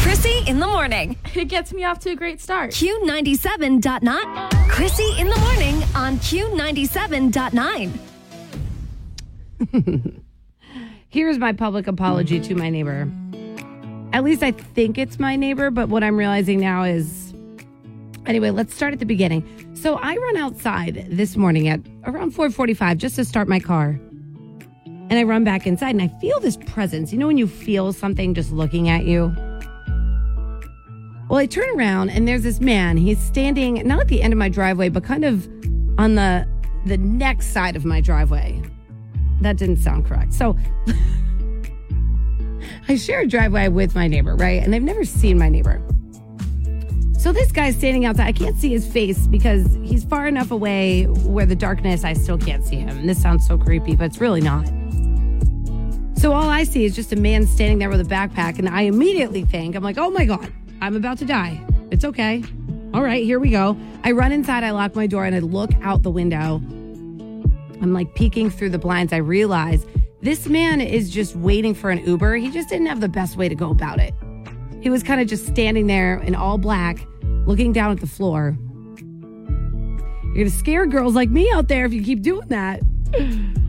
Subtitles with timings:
[0.00, 2.70] Krissy in the morning, It gets me off to a great start.
[2.72, 4.50] Q97.9.
[4.68, 7.98] Krissy in the morning on Q97.9.
[11.08, 13.10] Here's my public apology to my neighbor.
[14.12, 17.32] At least I think it's my neighbor, but what I'm realizing now is
[18.26, 19.44] anyway, let's start at the beginning.
[19.74, 23.98] So I run outside this morning at around 4:45 just to start my car.
[24.84, 27.12] And I run back inside and I feel this presence.
[27.12, 29.34] You know when you feel something just looking at you?
[31.30, 32.96] Well, I turn around and there's this man.
[32.96, 35.46] He's standing not at the end of my driveway, but kind of
[35.96, 36.44] on the
[36.86, 38.60] the next side of my driveway.
[39.40, 40.32] That didn't sound correct.
[40.32, 40.58] So
[42.88, 44.60] I share a driveway with my neighbor, right?
[44.60, 45.80] And they've never seen my neighbor.
[47.16, 48.26] So this guy's standing outside.
[48.26, 52.38] I can't see his face because he's far enough away where the darkness, I still
[52.38, 53.06] can't see him.
[53.06, 54.66] This sounds so creepy, but it's really not.
[56.20, 58.58] So all I see is just a man standing there with a backpack.
[58.58, 61.60] And I immediately think, I'm like, oh my God, I'm about to die.
[61.90, 62.42] It's okay.
[62.94, 63.76] All right, here we go.
[64.02, 66.56] I run inside, I lock my door, and I look out the window.
[67.82, 69.12] I'm like peeking through the blinds.
[69.12, 69.86] I realize
[70.22, 72.36] this man is just waiting for an Uber.
[72.36, 74.14] He just didn't have the best way to go about it.
[74.80, 77.06] He was kind of just standing there in all black,
[77.46, 78.56] looking down at the floor.
[78.98, 82.80] You're going to scare girls like me out there if you keep doing that.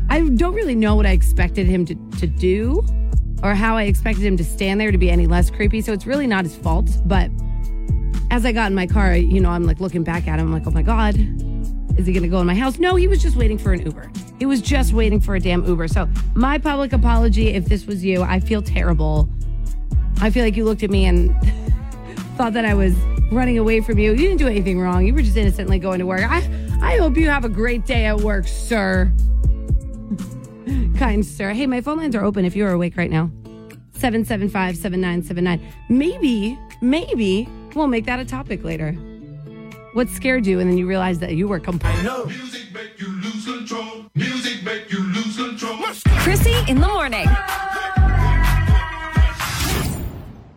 [0.10, 2.86] I don't really know what I expected him to, to do
[3.44, 5.82] or how I expected him to stand there to be any less creepy.
[5.82, 6.90] So it's really not his fault.
[7.06, 7.30] But
[8.30, 10.48] as I got in my car, you know, I'm like looking back at him.
[10.48, 11.16] I'm like, oh my God,
[11.98, 12.80] is he going to go in my house?
[12.80, 14.12] No, he was just waiting for an Uber.
[14.40, 15.88] He was just waiting for a damn Uber.
[15.88, 18.24] So, my public apology if this was you.
[18.24, 19.30] I feel terrible.
[20.22, 21.36] I feel like you looked at me and
[22.38, 22.96] thought that I was
[23.32, 24.12] running away from you.
[24.12, 25.06] You didn't do anything wrong.
[25.06, 26.22] You were just innocently going to work.
[26.22, 26.38] I,
[26.82, 29.12] I hope you have a great day at work, sir.
[30.98, 31.52] Kind sir.
[31.52, 33.30] Hey, my phone lines are open if you are awake right now.
[33.94, 35.62] 775 7979.
[35.90, 38.94] Maybe, maybe we'll make that a topic later.
[39.94, 42.04] What scared you and then you realized that you were completely.
[42.04, 44.06] Music make you lose control.
[44.16, 45.78] Music make you lose control.
[46.24, 47.28] Krissy in the morning.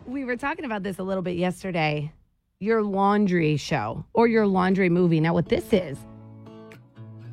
[0.05, 2.11] We were talking about this a little bit yesterday.
[2.59, 5.19] Your laundry show or your laundry movie.
[5.19, 5.97] Now, what this is,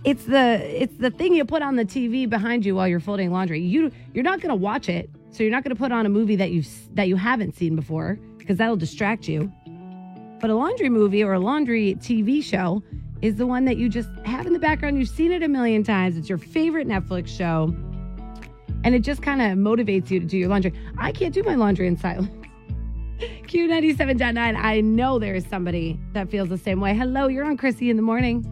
[0.05, 3.31] it's the it's the thing you put on the TV behind you while you're folding
[3.31, 3.61] laundry.
[3.61, 6.09] You you're not going to watch it, so you're not going to put on a
[6.09, 6.65] movie that you
[6.95, 9.53] that you haven't seen before because that'll distract you.
[10.41, 12.83] But a laundry movie or a laundry TV show
[13.21, 14.99] is the one that you just have in the background.
[14.99, 16.17] You've seen it a million times.
[16.17, 17.75] It's your favorite Netflix show.
[18.85, 20.73] And it just kind of motivates you to do your laundry.
[20.99, 22.29] I can't do my laundry in silence.
[23.21, 24.37] Q97.9.
[24.37, 26.93] I know there is somebody that feels the same way.
[26.93, 28.45] Hello, you're on Krissy in the morning.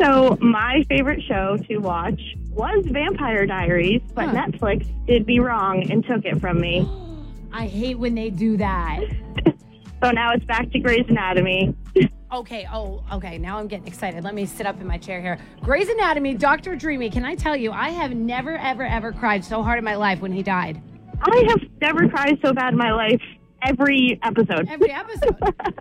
[0.00, 2.20] So my favorite show to watch
[2.50, 4.46] was Vampire Diaries, but Huh.
[4.46, 6.86] Netflix did be wrong and took it from me.
[7.52, 9.00] I hate when they do that.
[10.02, 11.74] So now it's back to Grey's Anatomy.
[12.32, 13.38] Okay, oh, okay.
[13.38, 14.24] Now I'm getting excited.
[14.24, 15.38] Let me sit up in my chair here.
[15.62, 16.74] Grey's Anatomy, Dr.
[16.74, 17.08] Dreamy.
[17.08, 20.20] Can I tell you, I have never, ever, ever cried so hard in my life
[20.20, 20.82] when he died.
[21.22, 23.22] I have never cried so bad in my life
[23.62, 24.68] every episode.
[24.68, 25.36] Every episode.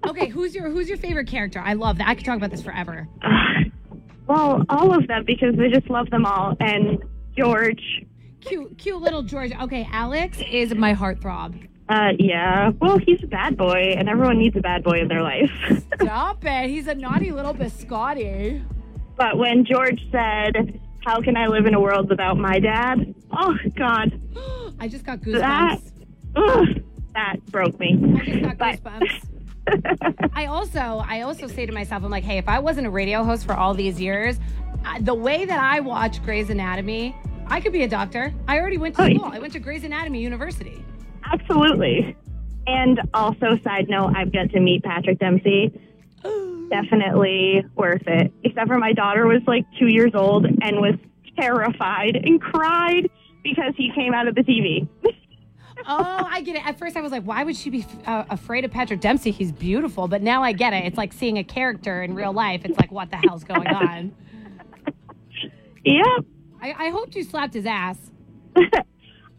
[0.07, 1.59] okay, who's your who's your favorite character?
[1.59, 2.07] I love that.
[2.07, 3.07] I could talk about this forever.
[4.27, 6.55] Well, all of them because I just love them all.
[6.59, 6.97] And
[7.37, 7.81] George,
[8.41, 9.51] Cute, cute little George.
[9.59, 11.67] Okay, Alex is my heartthrob.
[11.89, 12.71] uh, yeah.
[12.79, 15.49] Well, he's a bad boy, and everyone needs a bad boy in their life.
[16.01, 16.69] Stop it.
[16.69, 18.63] He's a naughty little biscotti.
[19.15, 23.55] but when George said, "How can I live in a world without my dad?" Oh
[23.75, 24.19] God,
[24.79, 25.91] I just got that goosebumps.
[26.35, 26.83] ugh,
[27.15, 27.97] that broke me.
[28.21, 29.29] I just got But- goosebumps.
[30.33, 33.23] I also, I also say to myself, I'm like, hey, if I wasn't a radio
[33.23, 34.39] host for all these years,
[35.01, 37.15] the way that I watch Grey's Anatomy,
[37.47, 38.33] I could be a doctor.
[38.47, 39.25] I already went to Oh, school.
[39.25, 40.83] I went to Grey's Anatomy University.
[41.31, 42.15] Absolutely.
[42.67, 45.71] And also, side note, I've got to meet Patrick Dempsey.
[46.69, 48.33] Definitely worth it.
[48.43, 50.95] Except for my daughter was like two years old and was
[51.37, 53.09] terrified and cried
[53.43, 54.87] because he came out of the TV.
[55.87, 56.65] Oh, I get it.
[56.65, 59.31] At first, I was like, why would she be uh, afraid of Patrick Dempsey?
[59.31, 60.07] He's beautiful.
[60.07, 60.85] But now I get it.
[60.85, 62.65] It's like seeing a character in real life.
[62.65, 64.13] It's like, what the hell's going on?
[65.85, 66.25] Yep.
[66.61, 67.97] I, I hoped you slapped his ass.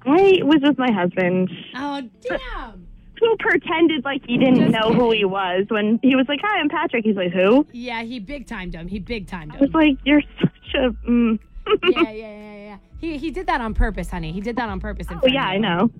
[0.06, 1.50] I was with my husband.
[1.74, 2.86] Oh, damn.
[3.18, 6.60] Who pretended like he didn't Just know who he was when he was like, "Hi,
[6.60, 8.88] I'm Patrick." He's like, "Who?" Yeah, he big timed him.
[8.88, 11.38] He big timed I was like, "You're such a." Mm.
[11.88, 12.76] yeah, yeah, yeah, yeah.
[13.00, 14.32] He he did that on purpose, honey.
[14.32, 15.06] He did that on purpose.
[15.08, 15.90] in oh front yeah, of I know.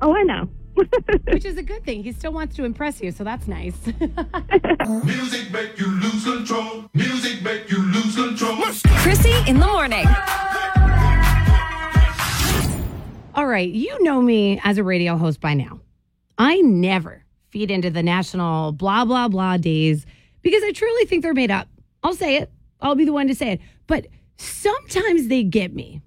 [0.00, 0.48] Oh, I know.
[1.32, 2.04] Which is a good thing.
[2.04, 3.74] He still wants to impress you, so that's nice.
[3.86, 6.84] Music make you lose control.
[6.94, 8.56] Music make you lose control.
[8.56, 10.06] Krissy in the morning.
[13.34, 15.80] All right, you know me as a radio host by now.
[16.38, 20.06] I never feed into the national blah, blah, blah days
[20.42, 21.68] because I truly think they're made up.
[22.02, 22.50] I'll say it,
[22.80, 23.60] I'll be the one to say it.
[23.86, 24.06] But
[24.36, 26.02] sometimes they get me,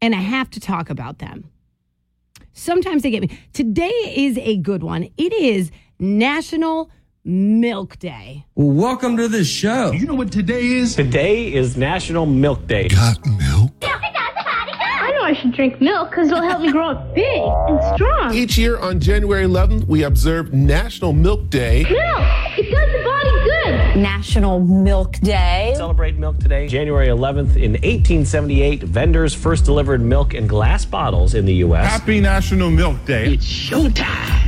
[0.00, 1.50] and I have to talk about them.
[2.58, 3.38] Sometimes they get me.
[3.52, 5.08] Today is a good one.
[5.16, 5.70] It is
[6.00, 6.90] National
[7.24, 8.46] Milk Day.
[8.56, 9.92] Welcome to the show.
[9.92, 10.96] You know what today is?
[10.96, 12.88] Today is National Milk Day.
[12.88, 13.70] Got milk?
[13.82, 18.34] I know I should drink milk because it'll help me grow up big and strong.
[18.34, 21.84] Each year on January 11th, we observe National Milk Day.
[21.84, 21.94] Milk!
[22.58, 23.07] It does the body good!
[24.02, 25.72] National Milk Day.
[25.76, 26.68] Celebrate milk today.
[26.68, 31.90] January 11th in 1878, vendors first delivered milk in glass bottles in the U.S.
[31.90, 33.34] Happy National Milk Day.
[33.34, 34.38] It's showtime.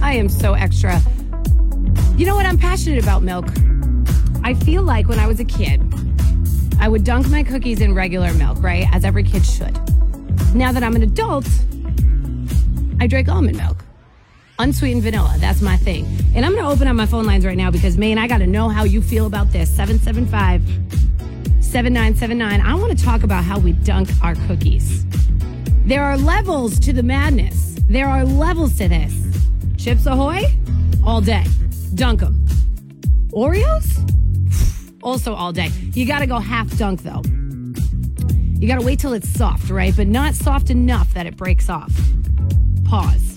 [0.02, 1.00] I am so extra.
[2.16, 2.46] You know what?
[2.46, 3.46] I'm passionate about milk.
[4.42, 5.82] I feel like when I was a kid,
[6.80, 8.86] I would dunk my cookies in regular milk, right?
[8.92, 9.74] As every kid should.
[10.54, 11.46] Now that I'm an adult,
[12.98, 13.84] I drink almond milk.
[14.60, 15.34] Unsweetened vanilla.
[15.38, 16.04] That's my thing.
[16.34, 18.38] And I'm going to open up my phone lines right now because, man, I got
[18.38, 19.74] to know how you feel about this.
[19.74, 20.62] 775
[21.64, 22.60] 7979.
[22.60, 25.06] I want to talk about how we dunk our cookies.
[25.86, 27.76] There are levels to the madness.
[27.88, 29.14] There are levels to this.
[29.78, 30.42] Chips Ahoy,
[31.06, 31.44] all day.
[31.94, 32.44] Dunk them.
[33.30, 33.96] Oreos,
[35.02, 35.70] also all day.
[35.94, 37.22] You got to go half dunk though.
[38.60, 39.96] You got to wait till it's soft, right?
[39.96, 41.92] But not soft enough that it breaks off.
[42.84, 43.29] Pause.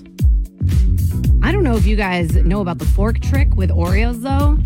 [1.43, 4.57] I don't know if you guys know about the fork trick with Oreos though.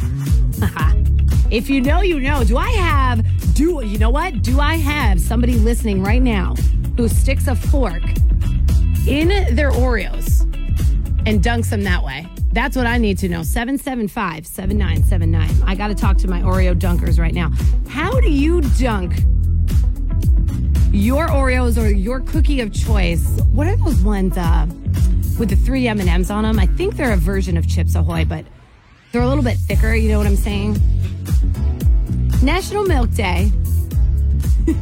[1.51, 2.43] if you know, you know.
[2.43, 3.25] Do I have,
[3.55, 4.43] do, you know what?
[4.43, 6.53] Do I have somebody listening right now
[6.95, 8.03] who sticks a fork
[9.07, 10.41] in their Oreos
[11.25, 12.27] and dunks them that way?
[12.53, 13.41] That's what I need to know.
[13.41, 15.49] 775 7979.
[15.65, 17.51] I got to talk to my Oreo dunkers right now.
[17.89, 19.15] How do you dunk
[20.91, 23.27] your Oreos or your cookie of choice?
[23.51, 24.67] What are those ones uh,
[25.37, 26.59] with the three M&Ms on them?
[26.59, 28.45] I think they're a version of Chips Ahoy, but
[29.11, 29.95] they're a little bit thicker.
[29.95, 30.77] You know what I'm saying?
[32.43, 33.51] National Milk Day.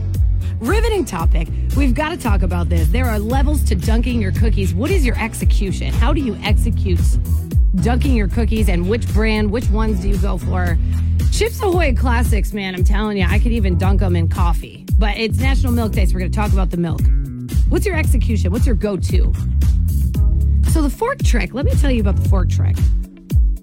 [0.59, 1.47] Riveting topic.
[1.75, 2.87] We've got to talk about this.
[2.87, 4.73] There are levels to dunking your cookies.
[4.73, 5.93] What is your execution?
[5.93, 6.99] How do you execute
[7.75, 10.77] dunking your cookies and which brand, which ones do you go for?
[11.31, 14.85] Chips Ahoy Classics, man, I'm telling you, I could even dunk them in coffee.
[14.97, 17.01] But it's National Milk Day, so we're going to talk about the milk.
[17.67, 18.51] What's your execution?
[18.51, 19.33] What's your go to?
[20.69, 22.75] So, the fork trick, let me tell you about the fork trick.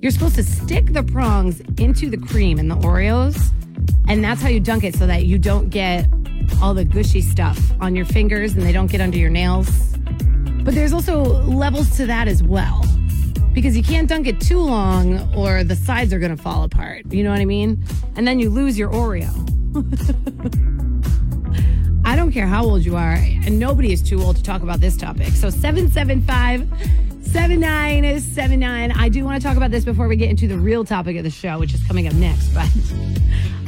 [0.00, 3.50] You're supposed to stick the prongs into the cream in the Oreos,
[4.08, 6.08] and that's how you dunk it so that you don't get
[6.60, 9.68] all the gushy stuff on your fingers and they don't get under your nails.
[10.64, 12.84] But there's also levels to that as well.
[13.52, 17.04] Because you can't dunk it too long or the sides are going to fall apart.
[17.12, 17.84] You know what I mean?
[18.16, 19.30] And then you lose your Oreo.
[22.12, 24.80] I don't care how old you are, and nobody is too old to talk about
[24.80, 25.28] this topic.
[25.28, 26.68] So 775
[27.22, 28.92] 7979.
[28.92, 31.24] I do want to talk about this before we get into the real topic of
[31.24, 32.48] the show, which is coming up next.
[32.48, 32.68] But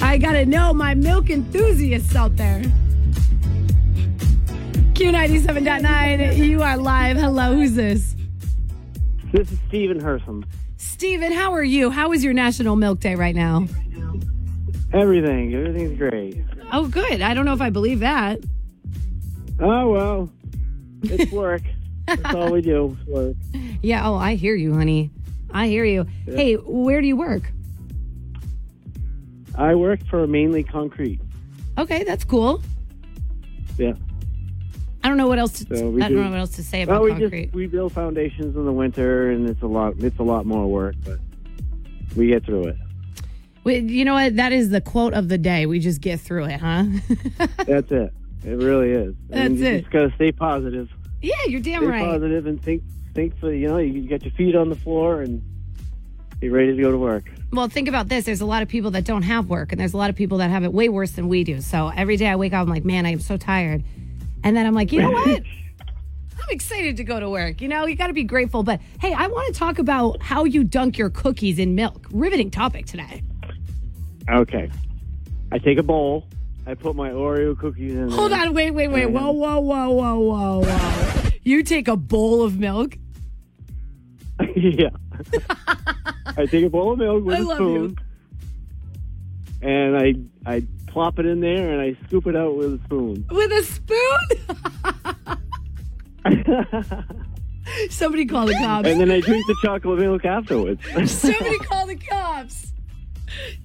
[0.02, 2.60] I got to know my milk enthusiasts out there.
[4.92, 7.16] Q97.9, you are live.
[7.16, 8.14] Hello, who's this?
[9.32, 10.44] This is Stephen Hersom.
[10.76, 11.88] Stephen, how are you?
[11.88, 13.66] How is your National Milk Day right now?
[14.92, 15.54] Everything.
[15.54, 16.44] Everything's great.
[16.73, 17.21] Oh, good.
[17.23, 18.40] I don't know if I believe that.
[19.61, 20.30] Oh, well.
[21.02, 21.62] It's work.
[22.06, 22.97] That's all we do.
[23.00, 23.37] is Work.
[23.83, 25.11] Yeah, oh, I hear you, honey.
[25.50, 26.06] I hear you.
[26.26, 26.37] Yeah.
[26.37, 27.50] Hey, where do you work?
[29.56, 31.21] I work for mainly concrete.
[31.78, 32.61] Okay, that's cool.
[33.78, 33.92] Yeah.
[35.04, 36.83] I don't know what else to So I don't do- know what else to say
[36.83, 37.44] about Well, we concrete.
[37.47, 39.94] just we build foundations in the winter, and it's a lot.
[39.99, 41.18] It's a lot more work, but
[42.16, 42.76] we get through it.
[43.64, 44.37] Wait, you know what?
[44.37, 45.66] That is the quote of the day.
[45.66, 46.85] We just get through it, huh?
[47.66, 48.12] That's it.
[48.44, 49.14] It really is.
[49.30, 49.80] That's you it.
[49.80, 50.90] Just gotta stay positive.
[51.23, 52.04] yeah, you're damn stay right.
[52.04, 52.83] positive and think.
[53.14, 55.40] Think for you know you got your feet on the floor and
[56.40, 57.30] be ready to go to work.
[57.52, 58.25] Well, think about this.
[58.25, 60.38] There's a lot of people that don't have work, and there's a lot of people
[60.38, 61.61] that have it way worse than we do.
[61.61, 63.85] So every day I wake up, I'm like, man, I am so tired.
[64.42, 65.28] And then I'm like, you know what?
[66.42, 67.62] I'm excited to go to work.
[67.62, 68.64] You know, you got to be grateful.
[68.64, 72.09] But hey, I want to talk about how you dunk your cookies in milk.
[72.11, 73.23] Riveting topic today.
[74.30, 74.70] Okay.
[75.52, 76.26] I take a bowl.
[76.66, 78.10] I put my Oreo cookies in.
[78.10, 78.40] Hold there.
[78.40, 79.06] on, wait, wait, wait.
[79.06, 81.30] Whoa, whoa, whoa, whoa, whoa, whoa.
[81.42, 82.96] You take a bowl of milk?
[84.56, 84.88] yeah.
[86.36, 87.98] I take a bowl of milk with I a love spoon,
[89.62, 90.14] and I
[90.46, 93.26] I plop it in there and I scoop it out with a spoon.
[93.30, 94.20] With a spoon?
[97.90, 98.88] Somebody call the cops.
[98.88, 100.80] And then I drink the chocolate milk afterwards.
[101.10, 102.72] Somebody call the cops.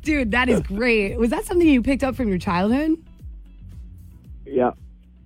[0.01, 1.17] Dude, that is great.
[1.17, 2.91] Was that something you picked up from your childhood?
[4.45, 4.71] yeah.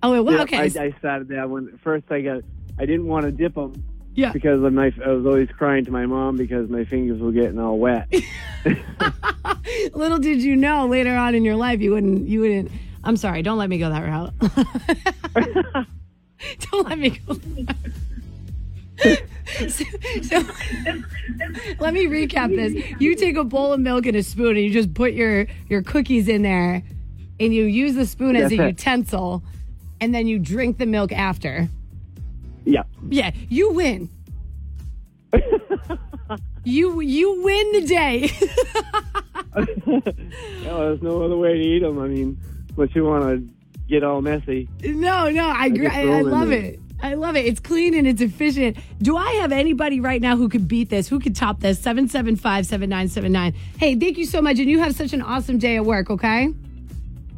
[0.02, 0.58] Oh, well, Yeah, okay.
[0.58, 2.42] I, I started that when first I got.
[2.78, 3.72] I didn't want to dip them.
[4.14, 4.32] Yeah.
[4.32, 7.58] Because of my, I was always crying to my mom because my fingers were getting
[7.58, 8.12] all wet.
[9.94, 12.70] Little did you know later on in your life you wouldn't you wouldn't
[13.02, 14.32] I'm sorry, don't let me go that route.
[16.70, 17.36] don't let me go
[19.68, 19.84] so,
[20.22, 20.42] so
[21.80, 22.72] let me recap this.
[23.00, 25.82] You take a bowl of milk and a spoon and you just put your your
[25.82, 26.82] cookies in there
[27.40, 28.68] and you use the spoon as That's a it.
[28.68, 29.42] utensil
[30.00, 31.68] and then you drink the milk after.
[32.64, 32.82] yeah.
[33.08, 34.08] Yeah, you win.
[36.64, 38.30] you you win the day.
[39.86, 41.98] Yeah, there's no other way to eat them.
[42.00, 42.38] I mean,
[42.76, 43.48] but you want to
[43.88, 44.68] get all messy.
[44.82, 46.80] No, no, I just I, I love it.
[47.04, 47.44] I love it.
[47.44, 48.78] It's clean and it's efficient.
[49.02, 51.06] Do I have anybody right now who could beat this?
[51.06, 51.78] Who could top this?
[51.78, 53.52] 775 7979.
[53.78, 54.58] Hey, thank you so much.
[54.58, 56.48] And you have such an awesome day at work, okay?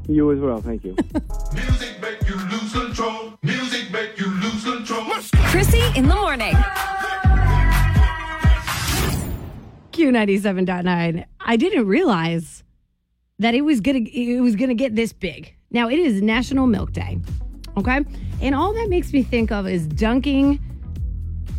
[0.09, 0.61] You as well.
[0.61, 0.93] Thank you.
[1.53, 3.33] Music make you lose control.
[3.43, 5.03] Music make you lose control.
[5.51, 6.55] Krissy in the morning.
[9.91, 11.25] Q97.9.
[11.41, 12.63] I didn't realize
[13.41, 15.57] that it was gonna it was gonna get this big.
[15.73, 17.19] Now it is National Milk Day.
[17.77, 18.05] Okay?
[18.41, 20.61] And all that makes me think of is dunking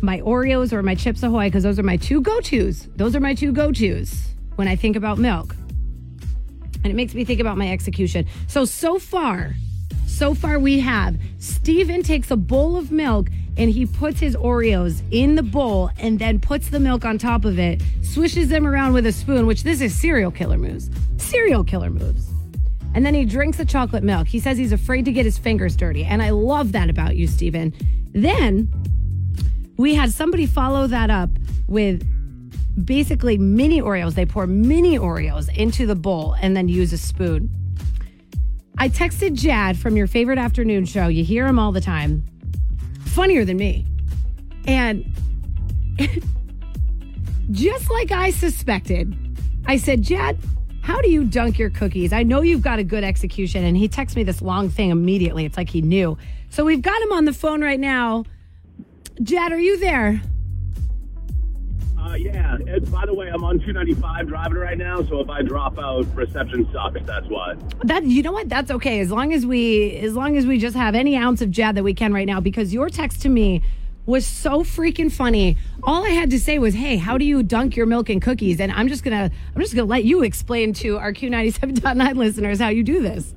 [0.00, 2.88] my Oreos or my Chips Ahoy, because those are my two go-tos.
[2.96, 5.54] Those are my two go-tos when I think about milk.
[6.84, 8.26] And it makes me think about my execution.
[8.46, 9.54] So so far,
[10.06, 15.02] so far we have Steven takes a bowl of milk and he puts his Oreos
[15.10, 18.92] in the bowl and then puts the milk on top of it, swishes them around
[18.92, 20.88] with a spoon, which this is serial killer moves.
[21.16, 22.30] Serial killer moves.
[22.98, 24.26] And then he drinks the chocolate milk.
[24.26, 26.04] He says he's afraid to get his fingers dirty.
[26.04, 27.72] And I love that about you, Steven.
[28.12, 28.68] Then
[29.76, 31.30] we had somebody follow that up
[31.68, 32.04] with
[32.84, 34.16] basically mini Oreos.
[34.16, 37.48] They pour mini Oreos into the bowl and then use a spoon.
[38.78, 41.06] I texted Jad from your favorite afternoon show.
[41.06, 42.24] You hear him all the time.
[43.04, 43.86] Funnier than me.
[44.66, 45.04] And
[47.52, 49.16] just like I suspected,
[49.66, 50.36] I said, Jad,
[50.88, 52.14] how do you dunk your cookies?
[52.14, 53.62] I know you've got a good execution.
[53.62, 55.44] And he texts me this long thing immediately.
[55.44, 56.16] It's like he knew.
[56.48, 58.24] So we've got him on the phone right now.
[59.22, 60.22] Jad, are you there?
[61.98, 62.54] Uh, yeah.
[62.54, 66.06] And by the way, I'm on 295 driving right now, so if I drop out,
[66.14, 67.02] reception sucks.
[67.04, 67.56] That's why.
[67.84, 68.48] That you know what?
[68.48, 69.00] That's okay.
[69.00, 71.84] As long as we as long as we just have any ounce of Jad that
[71.84, 73.62] we can right now, because your text to me
[74.08, 75.58] was so freaking funny.
[75.82, 78.58] All I had to say was, "Hey, how do you dunk your milk and cookies?"
[78.58, 82.68] And I'm just gonna I'm just gonna let you explain to our Q97.9 listeners how
[82.68, 83.34] you do this.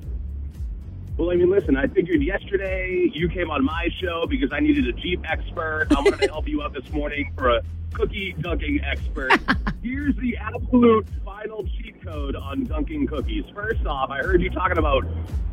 [1.18, 4.88] Well, I mean, listen, I figured yesterday you came on my show because I needed
[4.88, 5.88] a Jeep expert.
[5.92, 7.62] I wanted to help you out this morning for a
[7.94, 9.34] cookie dunking expert.
[9.84, 13.44] Here's the absolute final cheat code on dunking cookies.
[13.54, 15.06] First off, I heard you talking about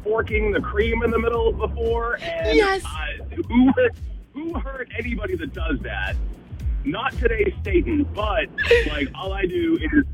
[0.04, 2.84] forking the cream in the middle before, and Yes.
[2.84, 3.72] uh, who
[4.32, 6.14] who hurt anybody that does that?
[6.84, 8.48] Not today, Staten, but
[8.88, 10.04] like all I do is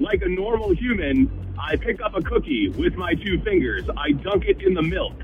[0.00, 3.84] like a normal human, I pick up a cookie with my two fingers.
[3.96, 5.14] I dunk it in the milk.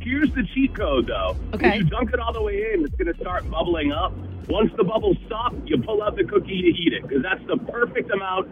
[0.00, 1.36] Here's the cheat code, though.
[1.54, 1.68] Okay.
[1.68, 4.12] If you dunk it all the way in, it's going to start bubbling up.
[4.48, 7.56] Once the bubbles stop, you pull out the cookie, to eat it, because that's the
[7.70, 8.48] perfect amount.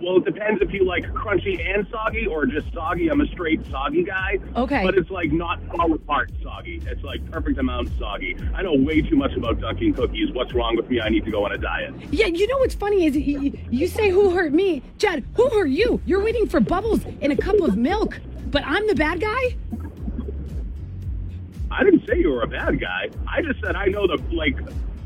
[0.00, 3.08] Well, it depends if you like crunchy and soggy or just soggy.
[3.08, 4.38] I'm a straight soggy guy.
[4.56, 4.84] Okay.
[4.84, 6.80] But it's like not fall apart soggy.
[6.86, 8.36] It's like perfect amount soggy.
[8.54, 10.32] I know way too much about dunking cookies.
[10.32, 11.00] What's wrong with me?
[11.00, 11.94] I need to go on a diet.
[12.10, 15.24] Yeah, you know what's funny is you, you say who hurt me, Jad.
[15.34, 16.00] Who hurt you?
[16.06, 18.20] You're waiting for bubbles in a cup of milk,
[18.50, 19.56] but I'm the bad guy.
[21.70, 23.08] I didn't say you were a bad guy.
[23.28, 24.56] I just said I know the like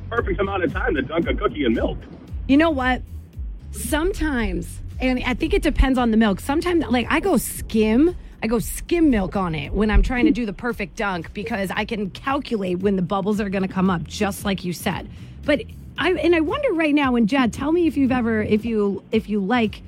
[0.09, 1.99] perfect amount of time to dunk a cookie in milk.
[2.49, 3.03] You know what?
[3.75, 6.41] Sometimes, and I think it depends on the milk.
[6.41, 10.31] Sometimes, like I go skim, I go skim milk on it when I'm trying to
[10.31, 13.91] do the perfect dunk because I can calculate when the bubbles are going to come
[13.91, 15.11] up, just like you said.
[15.45, 15.63] But
[15.99, 19.03] I and I wonder right now, and Jad, tell me if you've ever, if you
[19.11, 19.83] if you like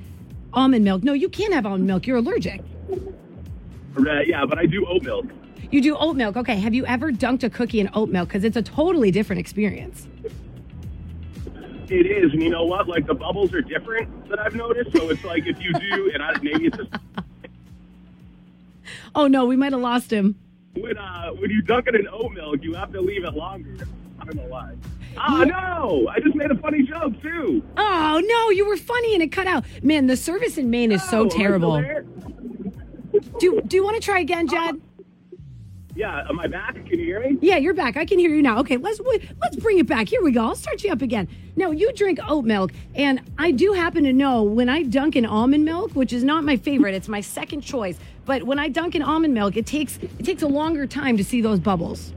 [0.53, 1.03] almond milk.
[1.03, 2.07] No, you can't have almond milk.
[2.07, 2.61] You're allergic.
[2.91, 5.25] Uh, yeah, but I do oat milk.
[5.71, 6.35] You do oat milk.
[6.35, 6.57] Okay.
[6.57, 8.29] Have you ever dunked a cookie in oat milk?
[8.29, 10.07] Because it's a totally different experience.
[11.89, 12.87] It is, and you know what?
[12.87, 14.95] Like the bubbles are different that I've noticed.
[14.95, 16.89] So it's like if you do, and I, maybe it's just
[19.15, 20.35] Oh no, we might have lost him.
[20.75, 23.87] when uh, when you dunk it in oat milk, you have to leave it longer.
[24.19, 24.73] I don't know why.
[25.17, 26.07] Oh no!
[26.09, 27.63] I just made a funny joke too.
[27.77, 29.63] Oh no, you were funny and it cut out.
[29.81, 31.81] Man, the service in Maine is so terrible.
[33.39, 34.81] Do do you want to try again, Jed?
[35.97, 36.75] Yeah, am I back?
[36.75, 37.39] Can you hear me?
[37.41, 37.97] Yeah, you're back.
[37.97, 38.59] I can hear you now.
[38.59, 39.01] Okay, let's
[39.41, 40.07] let's bring it back.
[40.07, 40.45] Here we go.
[40.45, 41.27] I'll start you up again.
[41.55, 45.25] Now you drink oat milk, and I do happen to know when I dunk in
[45.25, 46.93] almond milk, which is not my favorite.
[46.93, 47.97] It's my second choice.
[48.25, 51.23] But when I dunk in almond milk, it takes it takes a longer time to
[51.23, 52.13] see those bubbles.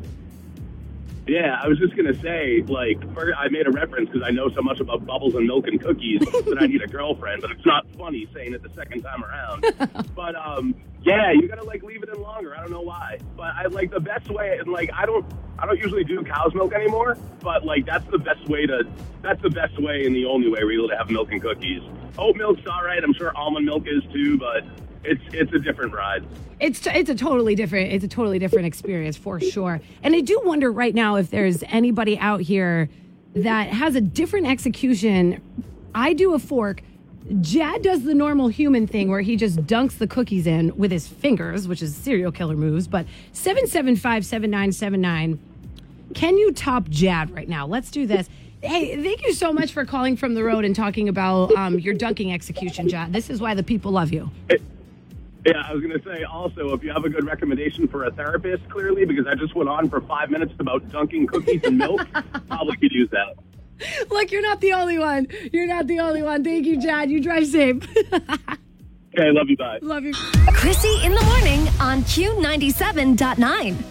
[1.30, 4.50] Yeah, I was just gonna say, like, first, I made a reference because I know
[4.50, 7.64] so much about bubbles and milk and cookies that I need a girlfriend, but it's
[7.64, 9.64] not funny saying it the second time around.
[10.16, 12.56] but um, yeah, you gotta like leave it in longer.
[12.56, 14.58] I don't know why, but I like the best way.
[14.58, 15.24] And like, I don't,
[15.56, 18.82] I don't usually do cow's milk anymore, but like that's the best way to,
[19.22, 21.82] that's the best way and the only way really to have milk and cookies.
[22.18, 23.04] Oat milk's all right.
[23.04, 24.64] I'm sure almond milk is too, but
[25.04, 26.24] it's it's a different ride.
[26.58, 29.80] It's t- it's a totally different it's a totally different experience for sure.
[30.02, 32.88] And I do wonder right now if there's anybody out here
[33.34, 35.40] that has a different execution.
[35.94, 36.82] I do a fork.
[37.40, 41.06] Jad does the normal human thing where he just dunks the cookies in with his
[41.06, 42.88] fingers, which is serial killer moves.
[42.88, 45.38] But 775 7979.
[46.14, 47.66] Can you top Jad right now?
[47.66, 48.28] Let's do this.
[48.62, 51.94] Hey, thank you so much for calling from the road and talking about um, your
[51.94, 53.12] dunking execution, Jad.
[53.12, 54.30] This is why the people love you.
[55.46, 58.10] Yeah, I was going to say also if you have a good recommendation for a
[58.12, 62.06] therapist, clearly, because I just went on for five minutes about dunking cookies in milk,
[62.48, 63.36] probably could use that.
[64.10, 65.26] Look, you're not the only one.
[65.52, 66.44] You're not the only one.
[66.44, 67.10] Thank you, Jad.
[67.10, 67.86] You drive safe.
[69.12, 69.78] Okay, love you, bye.
[69.82, 70.12] Love you.
[70.12, 73.82] Krissy in the morning on Q97.9.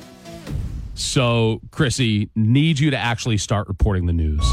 [0.94, 4.44] So, Krissy, need you to actually start reporting the news.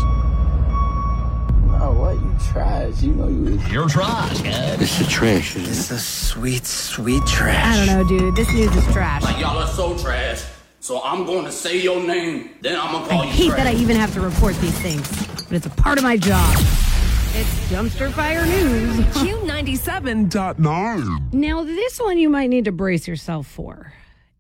[2.36, 2.46] What?
[2.46, 3.02] You trash.
[3.02, 3.60] You know you.
[3.70, 4.80] You're trash, man.
[4.80, 5.56] It's the trash.
[5.56, 7.78] It's the sweet, sweet trash.
[7.78, 8.36] I don't know, dude.
[8.36, 9.22] This news is trash.
[9.22, 10.44] Like y'all are so trash.
[10.80, 13.46] So I'm going to say your name, then I'm gonna call I you I hate
[13.48, 13.58] trash.
[13.58, 15.08] that I even have to report these things,
[15.48, 16.54] but it's a part of my job.
[16.58, 18.96] It's dumpster fire news.
[19.16, 21.32] Q97.9.
[21.32, 23.92] Now, this one you might need to brace yourself for.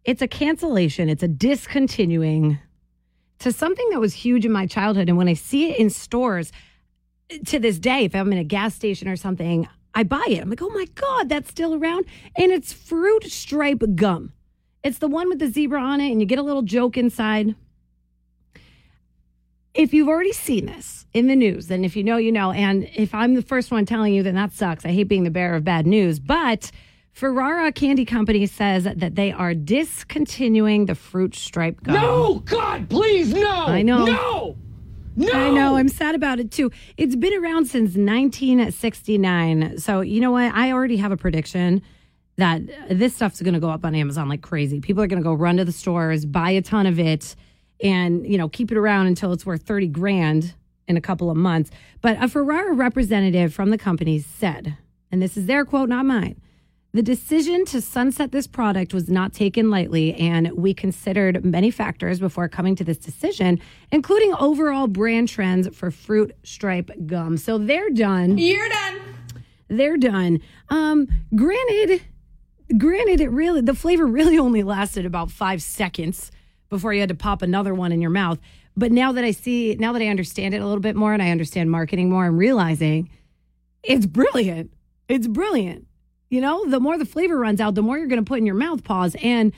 [0.04, 2.58] It's a cancellation, it's a discontinuing
[3.40, 5.08] to something that was huge in my childhood.
[5.08, 6.52] And when I see it in stores
[7.46, 10.40] to this day, if I'm in a gas station or something, I buy it.
[10.40, 12.04] I'm like, oh my God, that's still around.
[12.36, 14.32] And it's fruit stripe gum.
[14.84, 17.54] It's the one with the zebra on it, and you get a little joke inside.
[19.74, 22.52] If you've already seen this in the news, then if you know, you know.
[22.52, 24.84] And if I'm the first one telling you, then that sucks.
[24.84, 26.18] I hate being the bearer of bad news.
[26.18, 26.70] But
[27.12, 31.94] Ferrara Candy Company says that they are discontinuing the fruit stripe gum.
[31.94, 33.66] No, God, please, no.
[33.66, 34.04] I know.
[34.04, 34.56] No.
[35.16, 35.32] No.
[35.32, 35.76] I know.
[35.76, 36.70] I'm sad about it too.
[36.96, 39.78] It's been around since 1969.
[39.78, 40.54] So, you know what?
[40.54, 41.82] I already have a prediction
[42.36, 44.80] that this stuff's going to go up on Amazon like crazy.
[44.80, 47.34] People are going to go run to the stores, buy a ton of it,
[47.82, 50.54] and, you know, keep it around until it's worth 30 grand
[50.86, 51.70] in a couple of months.
[52.02, 54.76] But a Ferrara representative from the company said,
[55.10, 56.40] and this is their quote, not mine.
[56.96, 62.18] The decision to sunset this product was not taken lightly, and we considered many factors
[62.18, 63.60] before coming to this decision,
[63.92, 67.36] including overall brand trends for fruit stripe gum.
[67.36, 68.38] So they're done.
[68.38, 69.00] You're done.
[69.68, 70.40] They're done.
[70.70, 72.00] Um, granted,
[72.78, 76.30] granted, it really the flavor really only lasted about five seconds
[76.70, 78.38] before you had to pop another one in your mouth.
[78.74, 81.22] But now that I see, now that I understand it a little bit more, and
[81.22, 83.10] I understand marketing more, I'm realizing
[83.82, 84.72] it's brilliant.
[85.08, 85.86] It's brilliant.
[86.28, 88.46] You know, the more the flavor runs out, the more you're going to put in
[88.46, 89.52] your mouth pause, and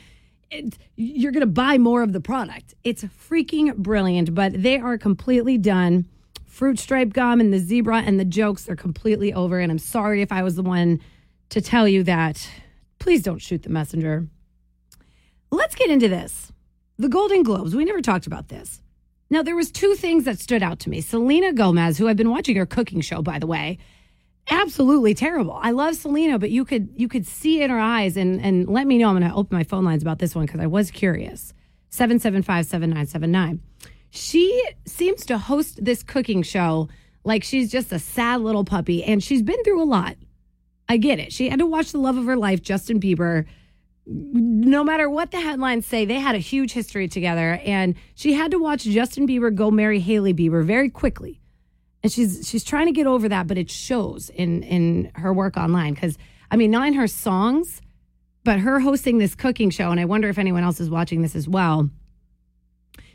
[0.50, 2.74] it, you're going to buy more of the product.
[2.84, 6.06] It's freaking brilliant, but they are completely done.
[6.46, 9.60] Fruit stripe gum and the zebra and the jokes are completely over.
[9.60, 11.00] And I'm sorry if I was the one
[11.50, 12.48] to tell you that.
[12.98, 14.26] Please don't shoot the messenger.
[15.50, 16.52] Let's get into this.
[16.98, 17.76] The Golden Globes.
[17.76, 18.82] We never talked about this.
[19.30, 21.00] Now, there was two things that stood out to me.
[21.00, 23.78] Selena Gomez, who I've been watching her cooking show, by the way,
[24.50, 25.58] absolutely terrible.
[25.60, 28.86] I love Selena, but you could you could see in her eyes and and let
[28.86, 29.08] me know.
[29.08, 31.54] I'm going to open my phone lines about this one because I was curious.
[31.90, 33.60] 775-7979.
[34.10, 36.88] She seems to host this cooking show
[37.24, 40.16] like she's just a sad little puppy and she's been through a lot.
[40.88, 41.32] I get it.
[41.32, 43.46] She had to watch the love of her life, Justin Bieber.
[44.06, 48.50] No matter what the headlines say, they had a huge history together and she had
[48.52, 51.40] to watch Justin Bieber go marry Hailey Bieber very quickly
[52.02, 55.56] and she's she's trying to get over that but it shows in in her work
[55.56, 55.94] online.
[55.94, 56.18] Because
[56.50, 57.80] i mean not in her songs
[58.44, 61.34] but her hosting this cooking show and i wonder if anyone else is watching this
[61.34, 61.90] as well.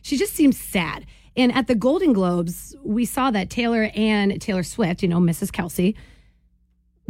[0.02, 1.06] She just seems sad.
[1.36, 5.52] And at the golden globes we saw that taylor and taylor swift you know mrs
[5.52, 5.96] Kelce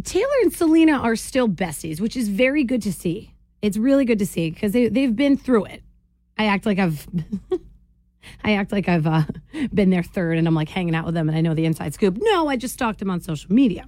[0.03, 3.33] taylor and selena are still besties which is very good to see.
[3.61, 5.83] It's really good to see because they, they've been through it.
[6.37, 7.07] I act like i've
[8.43, 9.23] I act like I've uh,
[9.73, 11.93] been there third and I'm like hanging out with them and I know the inside
[11.93, 12.17] scoop.
[12.19, 13.87] No, I just stalked them on social media.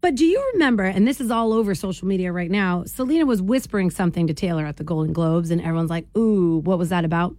[0.00, 3.40] But do you remember, and this is all over social media right now, Selena was
[3.40, 7.04] whispering something to Taylor at the Golden Globes, and everyone's like, ooh, what was that
[7.04, 7.36] about?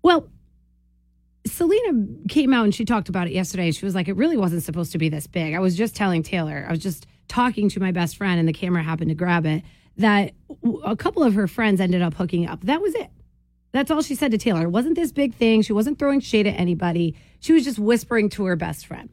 [0.00, 0.28] Well,
[1.44, 3.72] Selena came out and she talked about it yesterday.
[3.72, 5.54] She was like, it really wasn't supposed to be this big.
[5.54, 8.52] I was just telling Taylor, I was just talking to my best friend, and the
[8.52, 9.64] camera happened to grab it,
[9.96, 10.34] that
[10.84, 12.60] a couple of her friends ended up hooking up.
[12.62, 13.10] That was it.
[13.72, 14.62] That's all she said to Taylor.
[14.62, 15.62] It wasn't this big thing.
[15.62, 17.16] She wasn't throwing shade at anybody.
[17.38, 19.10] She was just whispering to her best friend.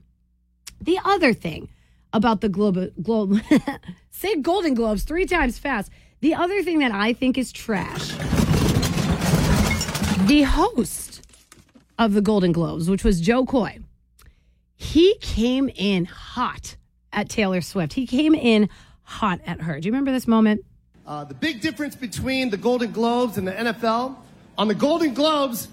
[0.82, 1.70] The other thing
[2.14, 3.40] about the globe, globe
[4.10, 5.92] say Golden Globes three times fast.
[6.22, 8.14] The other thing that I think is trash.
[10.28, 11.22] The host
[12.00, 13.80] of the Golden Globes, which was Jo Koy,
[14.76, 16.76] he came in hot
[17.14, 17.94] at Taylor Swift.
[17.94, 18.70] He came in
[19.04, 19.80] hot at her.
[19.80, 20.66] Do you remember this moment?
[21.06, 24.18] Uh, the big difference between the Golden Globes and the NFL
[24.58, 25.68] on the Golden Globes,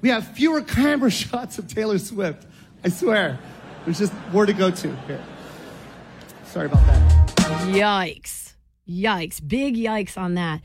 [0.00, 2.46] we have fewer camera shots of Taylor Swift.
[2.84, 3.38] I swear.
[3.84, 5.22] There's just more to go to here.
[6.44, 7.36] Sorry about that.
[7.68, 8.54] Yikes.
[8.88, 9.46] Yikes.
[9.46, 10.60] Big yikes on that.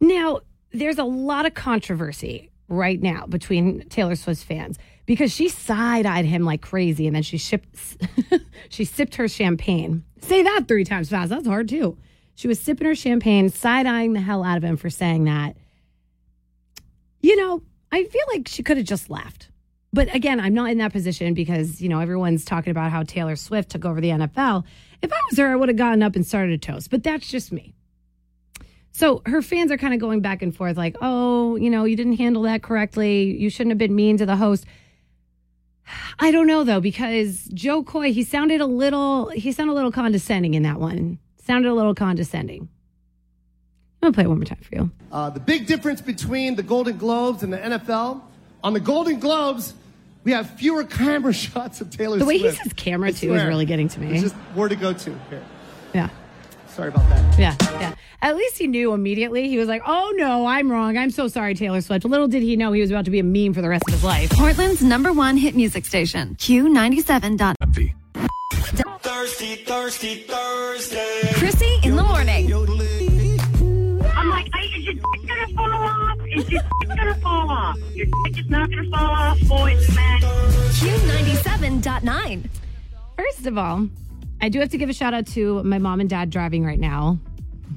[0.00, 0.40] Now,
[0.72, 6.44] there's a lot of controversy right now between Taylor Swift's fans because she side-eyed him
[6.44, 7.96] like crazy and then she shipped
[8.68, 10.04] she sipped her champagne.
[10.20, 11.30] Say that three times fast.
[11.30, 11.96] That's hard too.
[12.34, 15.56] She was sipping her champagne, side-eyeing the hell out of him for saying that.
[17.20, 19.48] You know, I feel like she could have just left.
[19.92, 23.36] But again, I'm not in that position because, you know, everyone's talking about how Taylor
[23.36, 24.64] Swift took over the NFL.
[25.00, 27.28] If I was her, I would have gotten up and started a toast, but that's
[27.28, 27.74] just me.
[28.92, 31.96] So her fans are kind of going back and forth, like, oh, you know, you
[31.96, 33.36] didn't handle that correctly.
[33.36, 34.66] You shouldn't have been mean to the host.
[36.18, 39.92] I don't know though, because Jo Koy, he sounded a little, he sounded a little
[39.92, 41.18] condescending in that one.
[41.42, 42.68] Sounded a little condescending.
[44.00, 44.90] I'm gonna play it one more time for you.
[45.10, 48.22] Uh, the big difference between the Golden Globes and the NFL
[48.62, 49.74] on the Golden Globes,
[50.24, 52.20] we have fewer camera shots of Taylor Swift.
[52.20, 52.58] The way Swift.
[52.58, 54.08] he says camera too is really getting to me.
[54.08, 55.42] There's just where to go to here.
[55.94, 56.10] Yeah.
[56.68, 57.38] Sorry about that.
[57.40, 57.94] Yeah, yeah.
[58.22, 59.48] At least he knew immediately.
[59.48, 60.96] He was like, "Oh no, I'm wrong.
[60.96, 63.24] I'm so sorry, Taylor Swift." Little did he know he was about to be a
[63.24, 64.30] meme for the rest of his life.
[64.30, 67.56] Portland's number one hit music station, Q97.
[69.00, 71.20] Thirsty, thirsty Thursday.
[71.32, 72.48] Krissy in the morning.
[74.96, 76.18] Your gonna fall off?
[76.26, 77.78] Is your dick gonna fall off?
[77.94, 80.20] Your dick is not gonna fall off, boys, man.
[80.20, 82.48] Q97.9.
[83.16, 83.88] First of all,
[84.40, 86.78] I do have to give a shout out to my mom and dad driving right
[86.78, 87.18] now.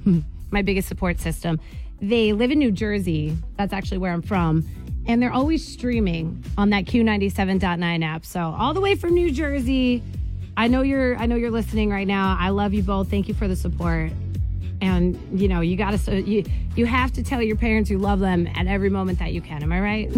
[0.51, 1.59] my biggest support system.
[2.01, 3.37] They live in New Jersey.
[3.57, 4.67] That's actually where I'm from.
[5.07, 8.25] And they're always streaming on that Q97.9 app.
[8.25, 10.03] So all the way from New Jersey.
[10.57, 12.37] I know you're I know you're listening right now.
[12.39, 13.09] I love you both.
[13.09, 14.11] Thank you for the support.
[14.81, 16.43] And you know, you got to uh, you
[16.75, 19.63] you have to tell your parents you love them at every moment that you can.
[19.63, 20.11] Am I right?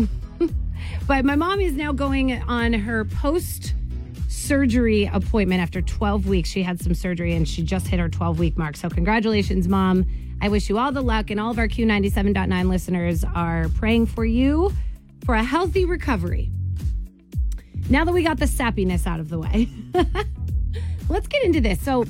[1.07, 3.73] but my mom is now going on her post
[4.29, 6.49] surgery appointment after 12 weeks.
[6.49, 8.75] She had some surgery and she just hit her 12 week mark.
[8.75, 10.05] So, congratulations, mom.
[10.41, 14.25] I wish you all the luck, and all of our Q97.9 listeners are praying for
[14.25, 14.73] you
[15.23, 16.51] for a healthy recovery.
[17.89, 19.69] Now that we got the sappiness out of the way,
[21.09, 21.81] let's get into this.
[21.81, 22.05] So,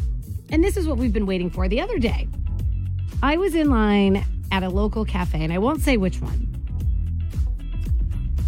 [0.50, 1.68] and this is what we've been waiting for.
[1.68, 2.28] The other day,
[3.22, 6.50] I was in line at a local cafe, and I won't say which one.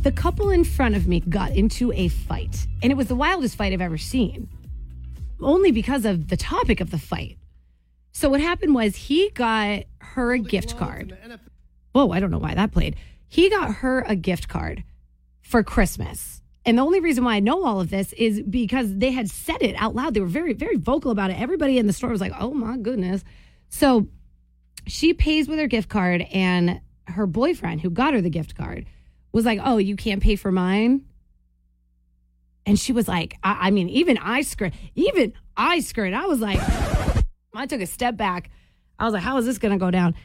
[0.04, 3.56] The couple in front of me got into a fight, and it was the wildest
[3.56, 4.48] fight I've ever seen,
[5.41, 7.38] only because of the topic of the fight.
[8.12, 11.18] So, what happened was he got her a gift card.
[11.91, 12.96] Whoa, I don't know why that played.
[13.28, 14.84] He got her a gift card
[15.41, 16.41] for Christmas.
[16.65, 19.62] And the only reason why I know all of this is because they had said
[19.62, 20.13] it out loud.
[20.13, 21.39] They were very, very vocal about it.
[21.39, 23.24] Everybody in the store was like, oh my goodness.
[23.70, 24.08] So
[24.88, 28.86] she pays with her gift card, and her boyfriend, who got her the gift card,
[29.32, 31.06] was like, oh, you can't pay for mine.
[32.66, 36.14] And she was like, I, I mean, even I skirt, even I skirt.
[36.14, 36.60] I was like,
[37.54, 38.50] I took a step back.
[38.98, 40.16] I was like, how is this going to go down?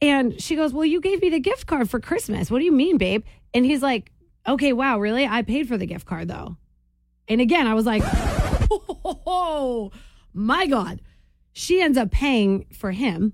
[0.00, 2.50] And she goes, Well, you gave me the gift card for Christmas.
[2.50, 3.24] What do you mean, babe?
[3.54, 4.12] And he's like,
[4.46, 5.26] Okay, wow, really?
[5.26, 6.56] I paid for the gift card though.
[7.28, 8.02] And again, I was like,
[8.70, 9.90] Oh
[10.32, 11.00] my God.
[11.52, 13.32] She ends up paying for him.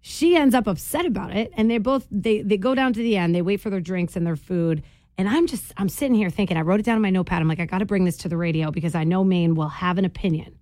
[0.00, 1.52] She ends up upset about it.
[1.56, 3.34] And they both they they go down to the end.
[3.34, 4.82] They wait for their drinks and their food.
[5.16, 7.42] And I'm just I'm sitting here thinking, I wrote it down in my notepad.
[7.42, 9.98] I'm like, I gotta bring this to the radio because I know Maine will have
[9.98, 10.58] an opinion.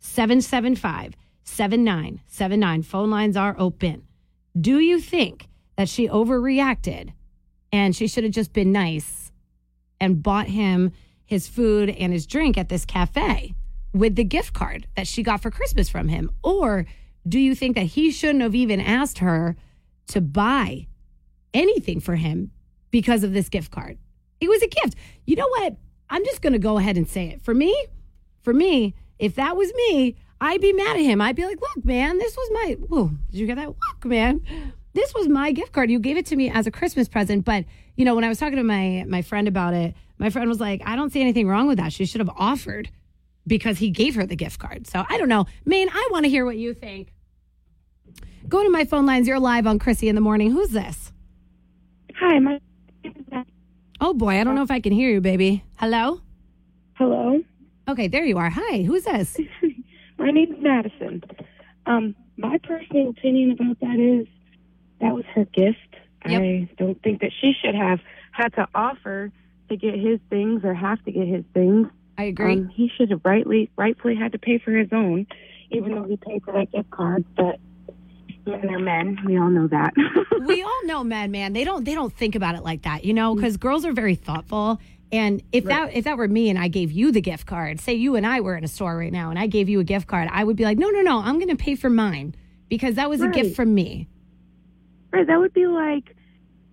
[0.00, 2.82] 775 7979.
[2.82, 4.02] Phone lines are open.
[4.58, 7.12] Do you think that she overreacted
[7.72, 9.32] and she should have just been nice
[10.00, 10.92] and bought him
[11.24, 13.54] his food and his drink at this cafe
[13.94, 16.30] with the gift card that she got for Christmas from him?
[16.42, 16.86] Or
[17.28, 19.56] do you think that he shouldn't have even asked her
[20.08, 20.86] to buy
[21.54, 22.50] anything for him
[22.90, 23.98] because of this gift card.
[24.40, 24.96] It was a gift.
[25.26, 25.76] You know what?
[26.10, 27.42] I'm just going to go ahead and say it.
[27.42, 27.74] For me,
[28.42, 31.20] for me, if that was me, I'd be mad at him.
[31.20, 33.68] I'd be like, look, man, this was my, whoa, did you get that?
[33.68, 34.42] Look, man,
[34.92, 35.90] this was my gift card.
[35.90, 37.44] You gave it to me as a Christmas present.
[37.44, 37.64] But,
[37.96, 40.60] you know, when I was talking to my, my friend about it, my friend was
[40.60, 41.92] like, I don't see anything wrong with that.
[41.92, 42.90] She should have offered
[43.46, 44.86] because he gave her the gift card.
[44.86, 45.46] So I don't know.
[45.64, 47.11] Maine, I want to hear what you think.
[48.48, 49.28] Go to my phone lines.
[49.28, 50.50] You're live on Krissy in the morning.
[50.50, 51.12] Who's this?
[52.16, 52.60] Hi, my
[54.00, 55.62] Oh boy, I don't know if I can hear you, baby.
[55.76, 56.20] Hello?
[56.94, 57.40] Hello?
[57.88, 58.50] Okay, there you are.
[58.50, 59.38] Hi, who's this?
[60.18, 61.22] my name's Madison.
[61.86, 64.26] Um, my personal opinion about that is
[65.00, 65.78] that was her gift.
[66.24, 68.00] I don't think that she should have
[68.32, 69.30] had to offer
[69.68, 71.86] to get his things or have to get his things.
[72.18, 72.52] I agree.
[72.54, 75.26] Um, he should have rightly rightfully had to pay for his own,
[75.70, 77.24] even though he paid for that gift card.
[77.36, 77.60] But
[78.46, 79.18] men are men.
[79.24, 79.94] We all know that.
[80.46, 81.52] we all know men, man.
[81.52, 84.14] They don't they don't think about it like that, you know, because girls are very
[84.14, 84.80] thoughtful.
[85.10, 87.94] And if that if that were me and I gave you the gift card, say
[87.94, 90.06] you and I were in a store right now and I gave you a gift
[90.06, 92.34] card, I would be like, no, no, no, I'm going to pay for mine
[92.68, 94.08] because that was a gift from me.
[95.12, 96.16] Right, that would be like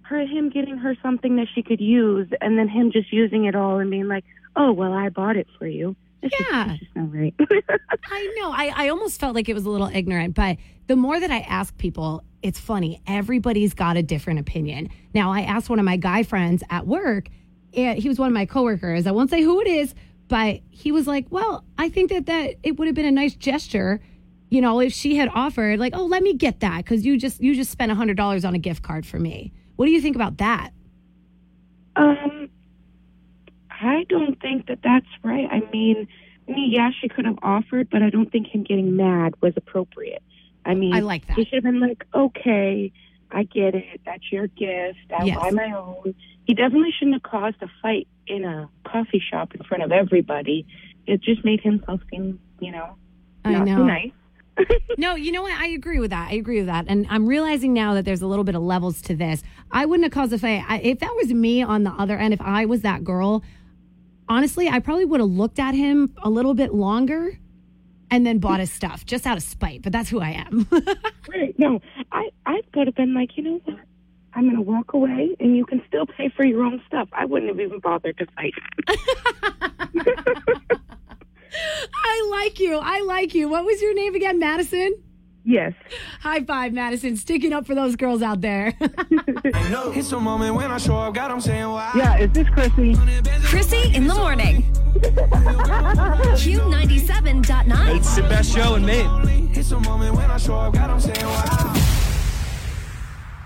[0.03, 3.55] her him getting her something that she could use, and then him just using it
[3.55, 4.23] all and being like,
[4.55, 6.67] "Oh, well, I bought it for you." It's Yeah.
[6.69, 7.33] just, just not right.
[8.11, 8.51] I know.
[8.51, 11.39] I, I almost felt like it was a little ignorant, but the more that I
[11.39, 13.01] ask people, it's funny.
[13.07, 14.89] Everybody's got a different opinion.
[15.13, 17.29] Now, I asked one of my guy friends at work,
[17.73, 19.05] and he was one of my coworkers.
[19.07, 19.93] I won't say who it is,
[20.27, 23.35] but he was like, "Well, I think that that it would have been a nice
[23.35, 23.99] gesture,
[24.49, 27.41] you know, if she had offered like, oh, let me get that because you just
[27.41, 29.51] you just spent a hundred dollars on a gift card for me.
[29.75, 30.71] What do you think about that?
[31.95, 32.49] um,
[33.81, 35.47] I don't think that that's right.
[35.51, 36.07] I mean,
[36.47, 40.23] me, yeah, she could have offered, but I don't think him getting mad was appropriate.
[40.65, 41.37] I mean, I like that.
[41.37, 42.91] He should have been like, "Okay,
[43.31, 44.01] I get it.
[44.05, 44.99] That's your gift.
[45.17, 45.37] I'll Yes.
[45.37, 46.13] buy my own."
[46.45, 50.65] He definitely shouldn't have caused a fight in a coffee shop in front of everybody.
[51.07, 52.95] It just made himself seem, you know,
[53.45, 53.77] I not know.
[53.77, 54.11] so nice.
[54.97, 55.53] no, you know what?
[55.53, 56.29] I agree with that.
[56.31, 56.85] I agree with that.
[56.89, 59.41] And I'm realizing now that there's a little bit of levels to this.
[59.71, 60.63] I wouldn't have caused a fight.
[60.67, 63.41] I, if that was me on the other end, if I was that girl,
[64.29, 67.37] honestly, I probably would have looked at him a little bit longer
[68.11, 69.81] and then bought his stuff just out of spite.
[69.81, 70.67] But that's who I am.
[71.29, 71.53] Right.
[71.59, 71.79] No,
[72.11, 73.77] I I would have been like, you know what?
[74.33, 77.07] I'm going to walk away, and you can still pay for your own stuff.
[77.13, 78.53] I wouldn't have even bothered to fight.
[81.93, 82.79] I like you.
[82.81, 83.47] I like you.
[83.47, 84.95] What was your name again, Madison?
[85.49, 85.73] Yes.
[86.21, 87.17] High five, Madison.
[87.17, 88.75] Sticking up for those girls out there.
[89.95, 91.91] It's a moment when I show up, God, I'm saying why.
[91.95, 92.95] Yeah, is this Krissy?
[93.49, 94.61] Krissy in the morning.
[96.37, 97.95] Q97.9.
[97.95, 99.51] It's the best show in Maine.
[99.55, 101.73] It's a moment when I show up, God, I'm saying why.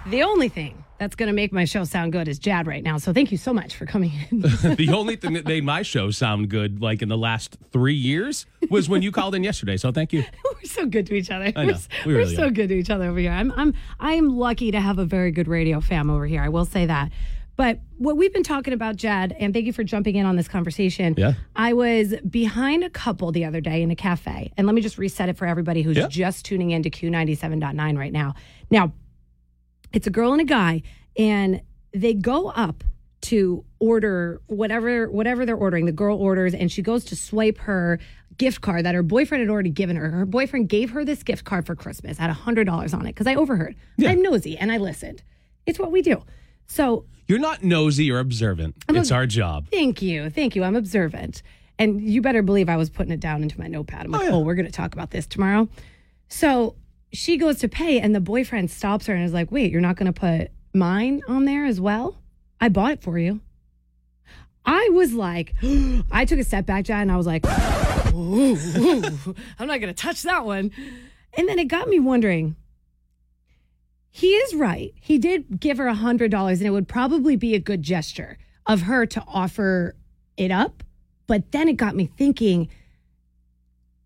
[0.09, 2.97] the only thing that's going to make my show sound good is Jad right now.
[2.97, 4.39] So thank you so much for coming in.
[4.75, 8.45] the only thing that made my show sound good, like in the last three years,
[8.69, 9.75] was when you called in yesterday.
[9.75, 10.23] So thank you.
[10.45, 11.51] we're so good to each other.
[11.55, 11.77] I We're, know.
[12.05, 12.51] We we're really so are.
[12.51, 13.31] good to each other over here.
[13.31, 16.41] I'm I'm I am lucky to have a very good radio fam over here.
[16.41, 17.11] I will say that.
[17.55, 20.47] But what we've been talking about, Jad, and thank you for jumping in on this
[20.47, 21.13] conversation.
[21.17, 21.33] Yeah.
[21.55, 24.51] I was behind a couple the other day in a cafe.
[24.57, 26.07] And let me just reset it for everybody who's Yeah.
[26.07, 28.33] just tuning in to Q97.9 right now.
[28.71, 28.93] Now,
[29.93, 30.81] it's a girl and a guy,
[31.17, 31.61] and
[31.93, 32.83] they go up
[33.21, 35.85] to order whatever whatever they're ordering.
[35.85, 37.99] The girl orders, and she goes to swipe her
[38.37, 40.09] gift card that her boyfriend had already given her.
[40.09, 43.13] Her boyfriend gave her this gift card for Christmas, had a hundred dollars on it
[43.13, 43.75] because I overheard.
[44.05, 45.23] I'm nosy and I listened.
[45.65, 46.23] It's what we do.
[46.67, 48.75] So You're not nosy or observant.
[48.89, 49.67] I'm it's our job.
[49.71, 50.29] Thank you.
[50.29, 50.63] Thank you.
[50.63, 51.43] I'm observant.
[51.79, 54.05] And you better believe I was putting it down into my notepad.
[54.05, 55.67] I'm oh, like, oh, we're going to talk about this tomorrow.
[56.27, 56.75] So
[57.13, 59.95] she goes to pay, and the boyfriend stops her and is like, wait, you're not
[59.95, 62.17] going to put mine on there as well?
[62.59, 63.39] I bought it for you.
[64.65, 65.53] I was like,
[66.11, 67.45] I took a step back, John, and I was like,
[68.13, 70.71] ooh, ooh, I'm not going to touch that one.
[71.37, 72.55] And then it got me wondering.
[74.09, 74.93] He is right.
[74.99, 78.37] He did give her a hundred dollars, and it would probably be a good gesture
[78.65, 79.95] of her to offer
[80.37, 80.83] it up.
[81.27, 82.69] But then it got me thinking.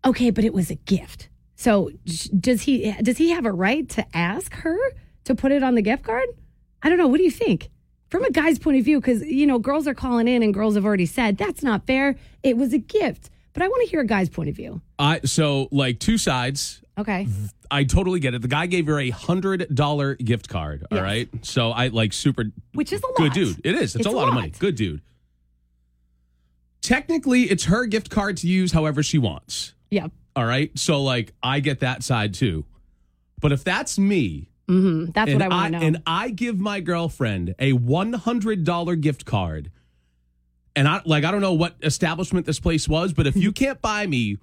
[0.04, 1.28] Okay, but it was a gift.
[1.58, 1.90] So
[2.38, 4.78] does he does he have a right to ask her
[5.24, 6.28] to put it on the gift card?
[6.84, 7.08] I don't know.
[7.08, 7.68] What do you think?
[8.10, 10.76] From a guy's point of view, because you know girls are calling in and girls
[10.76, 12.14] have already said that's not fair.
[12.44, 14.80] It was a gift, but I want to hear a guy's point of view.
[15.00, 16.80] I so like two sides.
[16.96, 17.26] Okay.
[17.72, 18.42] I totally get it.
[18.42, 20.86] The guy gave her a hundred dollar gift card.
[20.92, 21.02] All Yes.
[21.02, 21.28] right.
[21.42, 23.16] So I like super Which is a lot.
[23.16, 23.60] good dude.
[23.64, 23.96] It is.
[23.96, 24.52] It's, a, lot, of money.
[24.58, 25.02] Good dude.
[26.82, 29.74] Technically, it's her gift card to use however she wants.
[29.90, 30.12] Yep.
[30.38, 30.70] All right.
[30.78, 32.64] So like I get that side too.
[33.40, 35.12] But if that's me Mm-hmm.
[35.12, 35.86] That's what I want to know.
[35.86, 39.70] And I give my girlfriend a one hundred dollar gift card,
[40.76, 43.80] and I like I don't know what establishment this place was, but if you can't
[43.80, 44.38] buy me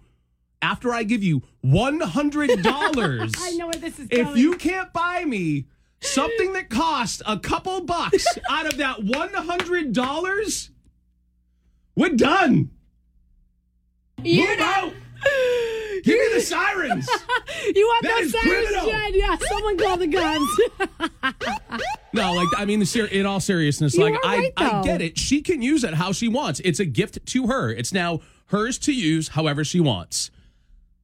[0.63, 4.37] after I give you one hundred dollars, I know where this is if going.
[4.37, 5.65] you can't buy me
[5.99, 10.71] something that cost a couple bucks out of that one hundred dollars,
[11.95, 12.71] we're done.
[14.23, 14.93] Move out.
[16.03, 17.07] Give me the sirens.
[17.75, 18.85] you want That those sirens, criminal.
[18.91, 19.11] Jen?
[19.15, 20.59] Yeah, someone call the guns.
[22.13, 25.17] No, like I mean, in all seriousness, You like I, right, I get it.
[25.19, 26.61] She can use it how she wants.
[26.63, 27.69] It's a gift to her.
[27.71, 30.31] It's now hers to use however she wants.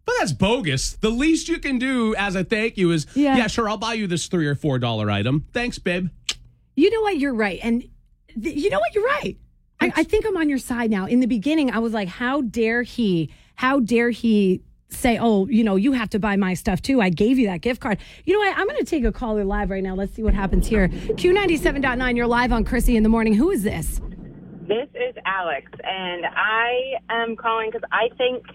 [0.06, 0.94] But that's bogus.
[0.94, 3.36] The least you can do as a thank you is, Yeah.
[3.36, 5.46] yeah, sure, I'll buy you this three or four dollar item.
[5.52, 6.08] Thanks, babe.
[6.78, 7.18] You know what?
[7.18, 7.60] You're right.
[7.62, 7.82] And
[8.42, 8.96] th- you know what?
[8.96, 9.36] You're right.
[9.82, 11.08] I, I think I'm on your side now.
[11.08, 13.32] In the beginning, I was like, how dare he?
[13.62, 17.00] How dare he say, oh, you know, you have to buy my stuff too?
[17.00, 18.00] I gave you that gift card.
[18.26, 18.58] You know what?
[18.58, 19.94] I'm going to take a caller live right now.
[19.94, 20.88] Let's see what happens here.
[20.88, 23.36] Q97.9, you're live on Krissy in the morning.
[23.36, 24.02] Who is this?
[24.64, 28.46] This is Alex, and I am calling because I think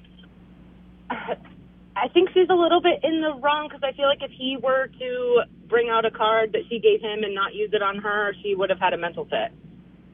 [1.08, 4.56] I think she's a little bit in the wrong because I feel like if he
[4.60, 7.98] were to bring out a card that she gave him and not use it on
[7.98, 9.52] her, she would have had a mental fit.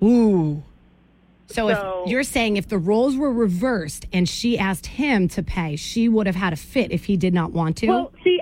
[0.07, 0.63] Ooh.
[1.53, 5.43] So, So- if you're saying if the roles were reversed and she asked him to
[5.43, 7.87] pay, she would have had a fit if he did not want to?
[7.89, 8.41] Well, see,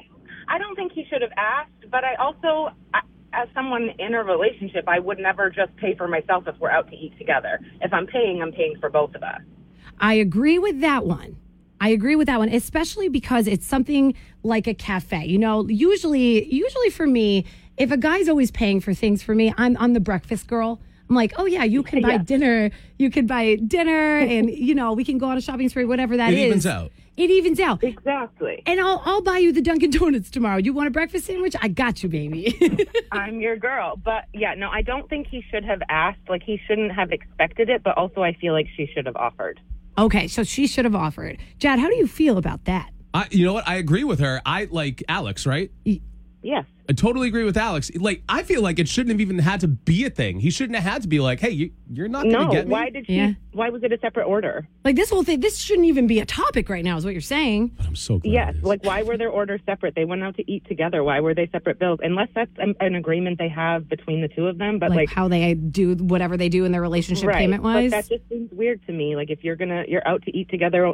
[0.48, 3.00] I don't think he should have asked, but I also, I-
[3.32, 6.88] as someone in a relationship, I would never just pay for myself if we're out
[6.90, 7.60] to eat together.
[7.80, 9.40] If I'm paying, I'm paying for both of us.
[10.00, 11.36] I agree with that one.
[11.80, 15.26] I agree with that one, especially because it's something like a cafe.
[15.26, 17.44] You know, usually, usually for me,
[17.78, 20.80] if a guy's always paying for things for me, I'm I'm the breakfast girl.
[21.10, 22.18] I'm like, oh yeah, you can buy Yeah.
[22.18, 25.84] dinner, you can buy dinner, and you know, we can go on a shopping spree,
[25.84, 26.46] whatever that It is.
[26.46, 26.92] evens out.
[27.16, 27.84] It evens out.
[27.84, 28.62] Exactly.
[28.64, 30.56] And I'll I'll buy you the Dunkin' Donuts tomorrow.
[30.56, 31.54] You want a breakfast sandwich?
[31.60, 32.56] I got you, baby.
[33.12, 33.96] I'm your girl.
[34.02, 36.20] But yeah, no, I don't think he should have asked.
[36.30, 39.60] Like, he shouldn't have expected it, but also I feel like she should have offered.
[39.98, 41.36] okay, so she should have offered.
[41.58, 42.88] Jad, how do you feel about that?
[43.12, 43.68] I, you know what?
[43.68, 44.40] I agree with her.
[44.46, 45.70] I like Alex, right?
[46.42, 46.64] Yes.
[46.88, 47.90] I totally agree with Alex.
[47.94, 50.40] Like, I feel like it shouldn't have even had to be a thing.
[50.40, 52.66] He shouldn't have had to be like, "Hey, you, you're not going to No, get
[52.66, 53.14] me." why did she?
[53.14, 53.32] Yeah.
[53.52, 54.66] Why was it a separate order?
[54.84, 57.20] Like this whole thing, this shouldn't even be a topic right now, is what you're
[57.20, 57.68] saying.
[57.76, 58.32] But I'm so glad.
[58.32, 59.94] Yes, like why were their orders separate?
[59.94, 61.04] They went out to eat together.
[61.04, 62.00] Why were they separate bills?
[62.02, 64.78] Unless that's an, an agreement they have between the two of them.
[64.78, 67.90] But like, like, how they do whatever they do in their relationship right, payment wise.
[67.90, 69.14] That just seems weird to me.
[69.14, 70.92] Like if you're gonna you're out to eat together,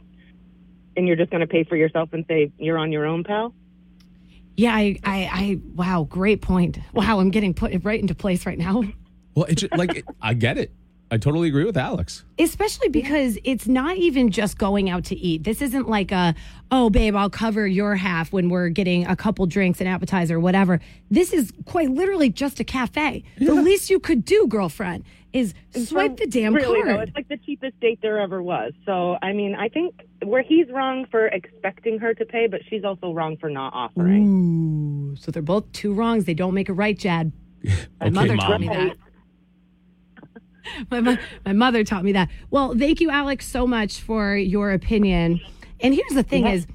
[0.97, 3.55] and you're just gonna pay for yourself and say you're on your own, pal.
[4.57, 6.79] Yeah, I, I, I, wow, great point.
[6.95, 8.85] Wow, I'm getting put right into place right now.
[9.35, 10.73] Well, it's like it, I get it.
[11.09, 12.25] I totally agree with Alex.
[12.39, 15.45] Especially because it's not even just going out to eat.
[15.45, 16.35] This isn't like a,
[16.73, 20.81] oh, babe, I'll cover your half when we're getting a couple drinks, an appetizer, whatever.
[21.11, 23.23] This is quite literally just a cafe.
[23.39, 25.05] The least you could do, girlfriend,
[25.37, 25.55] is
[25.89, 26.97] swipe the damn really, card.
[26.97, 28.73] though, it's like the cheapest date there ever was.
[28.85, 29.95] So I mean, I think
[30.25, 35.13] where he's wrong for expecting her to pay, but she's also wrong for not offering.
[35.13, 36.25] Ooh, so they're both two wrongs.
[36.25, 37.33] They don't make it right, Jad.
[37.65, 37.73] My
[38.03, 38.47] Okay, mother Mom.
[38.51, 38.97] taught me that.
[40.91, 42.29] my, mo- my mother taught me that.
[42.51, 45.41] Well, thank you, Alex, so much for your opinion.
[45.81, 46.53] And here's the thing: Yeah.
[46.55, 46.67] is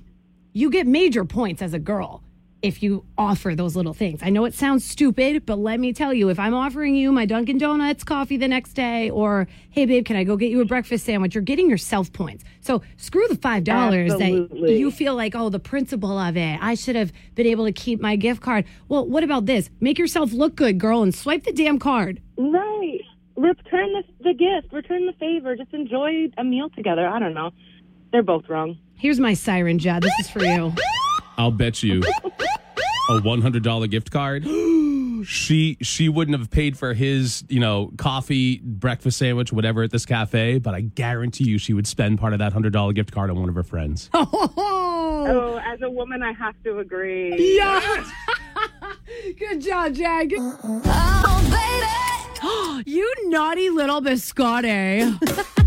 [0.54, 2.24] you get major points as a girl
[2.62, 4.20] if you offer those little things.
[4.22, 7.26] I know it sounds stupid, but let me tell you, if I'm offering you my
[7.26, 10.66] Dunkin' Donuts coffee the next day, or hey babe, can I go get you a
[10.66, 11.34] breakfast sandwich?
[11.36, 12.44] You're getting yourself points.
[12.60, 16.60] So screw the five dollars that you feel like, oh, the principle of it.
[16.62, 18.66] I should have been able to keep my gift card.
[18.88, 19.70] Well, what about this?
[19.80, 22.22] Make yourself look good, girl, and swipe the damn card.
[22.38, 23.00] Right.
[23.36, 24.72] Return the, the gift.
[24.72, 25.56] Return the favor.
[25.56, 27.08] Just enjoy a meal together.
[27.08, 27.52] I don't know.
[28.12, 28.78] They're both wrong.
[28.96, 30.04] Here's my siren, Jad.
[30.04, 30.74] This is for you.
[31.42, 32.04] I'll bet you
[33.10, 34.44] a one hundred dollar gift card.
[35.26, 40.06] she she wouldn't have paid for his you know coffee, breakfast sandwich, whatever at this
[40.06, 40.60] cafe.
[40.60, 43.40] But I guarantee you, she would spend part of that hundred dollar gift card on
[43.40, 44.12] one of her friends.
[45.24, 47.56] Oh, as a woman, I have to agree.
[47.56, 48.04] Yeah.
[49.38, 50.32] Good job, Jad.
[50.34, 51.42] Uh-uh.
[52.42, 55.16] Good- you naughty little biscotti.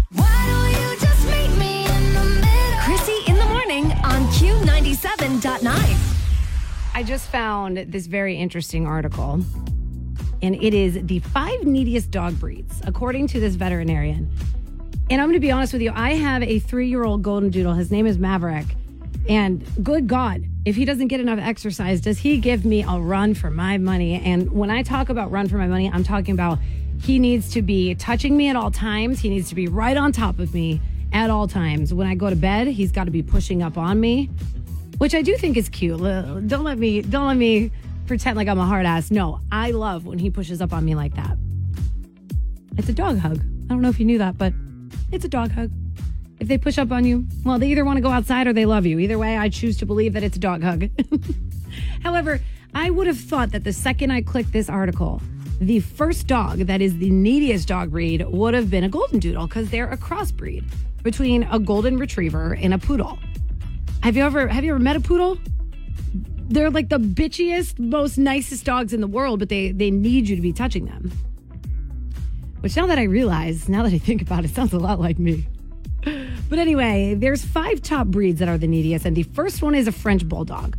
[4.14, 5.98] on Q97.9.
[6.94, 9.44] I just found this very interesting article,
[10.40, 14.30] and it is the five neediest dog breeds, according to this veterinarian.
[15.10, 17.50] And I'm going to be honest with you, I have a three year old golden
[17.50, 17.74] doodle.
[17.74, 18.66] His name is Maverick.
[19.28, 23.34] And good God, if he doesn't get enough exercise, does he give me a run
[23.34, 24.22] for my money?
[24.24, 26.60] And when I talk about run for my money, I'm talking about
[27.02, 29.18] he needs to be touching me at all times.
[29.18, 30.80] He needs to be right on top of me
[31.14, 31.94] at all times.
[31.94, 34.28] When I go to bed, he's got to be pushing up on me,
[34.98, 35.98] which I do think is cute.
[36.00, 37.70] Don't let me, don't let me
[38.06, 39.10] pretend like I'm a hard ass.
[39.10, 41.38] No, I love when he pushes up on me like that.
[42.76, 43.38] It's a dog hug.
[43.38, 44.52] I don't know if you knew that, but
[45.12, 45.70] it's a dog hug.
[46.40, 48.66] If they push up on you, well, they either want to go outside or they
[48.66, 48.98] love you.
[48.98, 50.90] Either way, I choose to believe that it's a dog hug.
[52.02, 52.40] However,
[52.74, 55.22] I would have thought that the second I clicked this article,
[55.60, 59.46] the first dog that is the neediest dog breed would have been a golden doodle
[59.46, 60.64] because they're a crossbreed
[61.04, 63.18] between a golden retriever and a poodle.
[64.02, 65.38] Have you ever have you ever met a poodle?
[66.48, 70.34] They're like the bitchiest, most nicest dogs in the world, but they they need you
[70.34, 71.12] to be touching them.
[72.60, 75.18] Which now that I realize, now that I think about it, sounds a lot like
[75.18, 75.46] me.
[76.50, 79.88] But anyway, there's five top breeds that are the neediest, and the first one is
[79.88, 80.76] a French bulldog.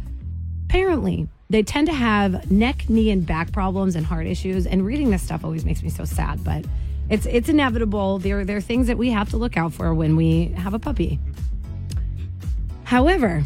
[0.65, 4.65] Apparently, they tend to have neck, knee, and back problems and heart issues.
[4.67, 6.65] And reading this stuff always makes me so sad, but
[7.10, 8.20] it's it's inevitable.
[8.20, 10.80] There there are things that we have to look out for when we have a
[10.80, 11.20] puppy.
[12.84, 13.43] However,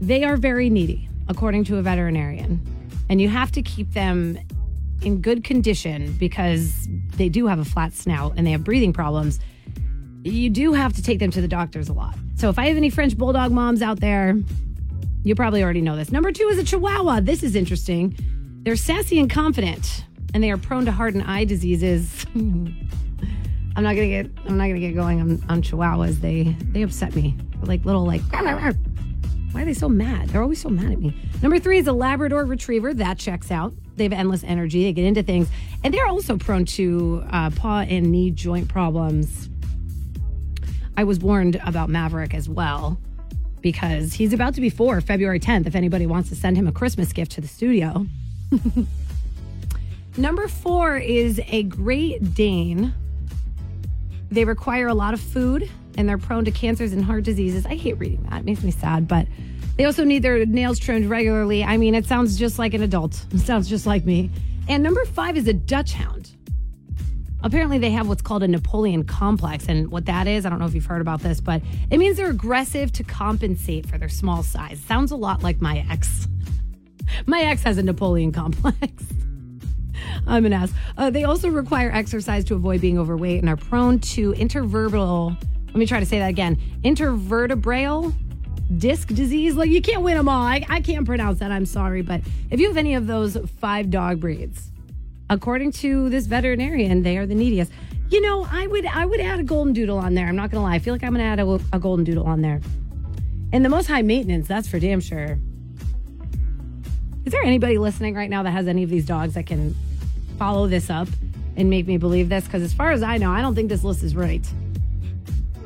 [0.00, 2.60] they are very needy, according to a veterinarian,
[3.08, 4.38] and you have to keep them
[5.02, 9.38] in good condition because they do have a flat snout and they have breathing problems.
[10.24, 12.16] You do have to take them to the doctors a lot.
[12.36, 14.36] So if I have any French bulldog moms out there,
[15.24, 16.10] you probably already know this.
[16.10, 17.20] Number two is a Chihuahua.
[17.20, 18.16] This is interesting.
[18.62, 20.04] They're sassy and confident,
[20.34, 22.26] and they are prone to heart and eye diseases.
[22.34, 24.30] I'm not gonna get.
[24.46, 26.20] I'm not gonna get going on, on Chihuahuas.
[26.20, 27.36] They they upset me.
[27.56, 28.22] They're like little like.
[28.32, 30.28] Why are they so mad?
[30.28, 31.14] They're always so mad at me.
[31.42, 32.92] Number three is a Labrador Retriever.
[32.92, 33.72] That checks out.
[33.96, 34.84] They have endless energy.
[34.84, 35.48] They get into things,
[35.84, 39.48] and they're also prone to uh, paw and knee joint problems.
[40.96, 42.98] I was warned about Maverick as well
[43.60, 45.66] because he's about to be four February 10th.
[45.66, 48.06] If anybody wants to send him a Christmas gift to the studio.
[50.18, 52.92] Number four is a Great Dane.
[54.32, 57.64] They require a lot of food and they're prone to cancers and heart diseases.
[57.64, 58.40] I hate reading that.
[58.40, 59.28] It makes me sad, but
[59.76, 61.62] they also need their nails trimmed regularly.
[61.62, 63.24] I mean, it sounds just like an adult.
[63.32, 64.28] It sounds just like me.
[64.68, 66.32] And number five is a Dachshund.
[67.44, 69.66] Apparently, they have what's called a Napoleon complex.
[69.68, 71.62] And what that is, I don't know if you've heard about this, but
[71.92, 74.80] it means they're aggressive to compensate for their small size.
[74.80, 76.26] Sounds a lot like my ex.
[77.26, 79.04] my ex has a Napoleon complex.
[80.26, 80.72] I'm an ass.
[80.96, 85.36] Uh, they also require exercise to avoid being overweight and are prone to intervertebral.
[85.66, 86.56] Let me try to say that again.
[86.82, 88.14] Intervertebral
[88.76, 89.54] disc disease.
[89.54, 90.42] Like you can't win them all.
[90.42, 91.50] I, I can't pronounce that.
[91.50, 92.20] I'm sorry, but
[92.50, 94.70] if you have any of those five dog breeds,
[95.30, 97.72] according to this veterinarian, they are the neediest.
[98.10, 100.26] You know, I would I would add a golden doodle on there.
[100.26, 100.74] I'm not gonna lie.
[100.74, 102.60] I feel like I'm gonna add a, a golden doodle on there.
[103.52, 105.38] And the most high maintenance, that's for damn sure.
[107.24, 109.74] Is there anybody listening right now that has any of these dogs that can
[110.38, 111.08] follow this up
[111.56, 112.44] and make me believe this?
[112.44, 114.46] Because as far as I know, I don't think this list is right.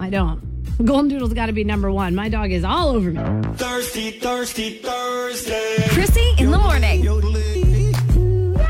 [0.00, 0.40] I don't.
[0.84, 2.14] Golden Doodle's got to be number one.
[2.14, 3.20] My dog is all over me.
[3.56, 5.76] Thirsty, thirsty, Thursday.
[5.88, 7.06] Krissy in the morning.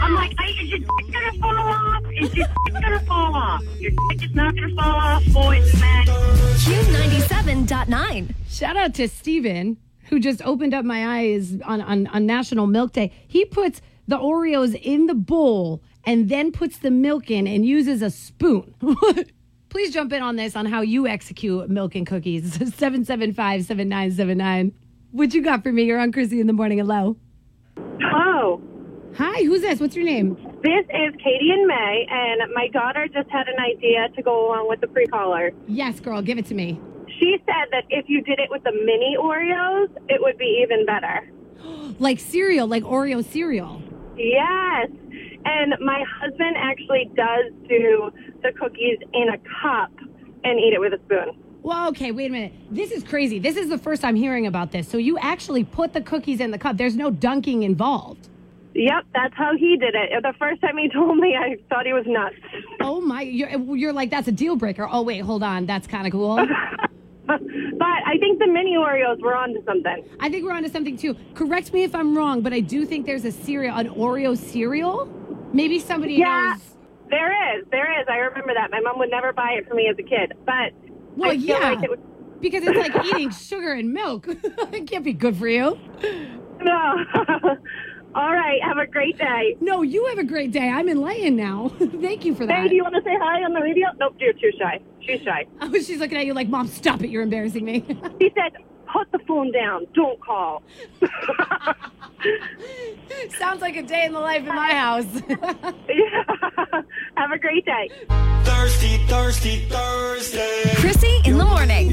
[0.02, 2.02] I'm like, I, is your dick gonna fall off?
[2.12, 3.62] Is your dick gonna fall off?
[3.78, 6.06] Your dick is not gonna fall off, boys and men.
[6.06, 8.34] Q97.9.
[8.48, 9.76] Shout out to Steven,
[10.08, 13.12] who just opened up my eyes on, on, on National Milk Day.
[13.26, 18.02] He puts the Oreos in the bowl and then puts the milk in and uses
[18.02, 18.74] a spoon.
[19.68, 22.52] Please jump in on this on how you execute milk and cookies.
[22.74, 24.72] 775 7979.
[25.12, 25.84] What you got for me?
[25.84, 26.78] You're on Krissy in the morning.
[26.78, 27.16] Hello.
[28.00, 28.60] Hello.
[29.16, 29.78] Hi, who's this?
[29.78, 30.34] What's your name?
[30.62, 34.68] This is Katie and May, and my daughter just had an idea to go along
[34.68, 35.52] with the pre caller.
[35.68, 36.80] Yes, girl, give it to me.
[37.18, 40.86] She said that if you did it with the mini Oreos, it would be even
[40.86, 41.30] better.
[41.98, 43.82] Like cereal, like Oreo cereal.
[44.16, 44.88] Yes.
[45.44, 48.12] And my husband actually does do
[48.42, 49.92] the cookies in a cup
[50.44, 51.36] and eat it with a spoon.
[51.62, 52.52] Well, okay, wait a minute.
[52.70, 53.38] This is crazy.
[53.38, 54.88] This is the first I'm hearing about this.
[54.88, 56.76] So you actually put the cookies in the cup.
[56.76, 58.28] There's no dunking involved.
[58.74, 60.22] Yep, that's how he did it.
[60.22, 62.34] The first time he told me, I thought he was nuts.
[62.80, 64.88] Oh my, you're, you're like, that's a deal breaker.
[64.90, 65.66] Oh, wait, hold on.
[65.66, 66.36] That's kind of cool.
[67.26, 70.04] but I think the mini Oreos were onto something.
[70.18, 71.16] I think we're onto something too.
[71.34, 75.08] Correct me if I'm wrong, but I do think there's a cereal, an Oreo cereal.
[75.52, 76.62] Maybe somebody Yeah, knows.
[77.10, 77.64] there is.
[77.70, 78.06] There is.
[78.08, 78.70] I remember that.
[78.70, 80.32] My mom would never buy it for me as a kid.
[80.46, 80.72] But
[81.16, 81.98] Well, I feel yeah, like it was,
[82.40, 84.26] because it's like eating sugar and milk.
[84.28, 85.78] it can't be good for you.
[86.60, 86.94] no.
[88.14, 88.60] All right.
[88.62, 89.56] Have a great day.
[89.60, 90.68] No, you have a great day.
[90.68, 91.70] I'm in enlightened now.
[91.78, 92.62] Thank you for that.
[92.62, 93.86] Hey, do you want to say hi on the radio?
[93.98, 94.80] Nope, you're too shy.
[95.00, 95.46] She's shy.
[95.62, 97.08] Oh, she's looking at you like, Mom, stop it.
[97.08, 97.84] You're embarrassing me.
[98.20, 98.52] She said,
[98.92, 99.86] put the phone down.
[99.94, 100.62] Don't call.
[103.38, 105.06] Sounds like a day in the life in my house.
[107.16, 107.90] Have a great day.
[108.44, 110.62] Thirsty, thirsty, Thursday.
[110.74, 111.92] Krissy in the morning.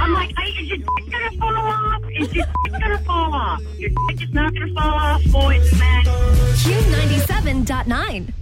[0.00, 2.02] I'm like, I, is your dick gonna gonna fall off.
[2.10, 3.62] Is your dick gonna fall off?
[3.76, 6.04] Your dick is not gonna fall off, boys and men.
[6.04, 8.32] Q97.9.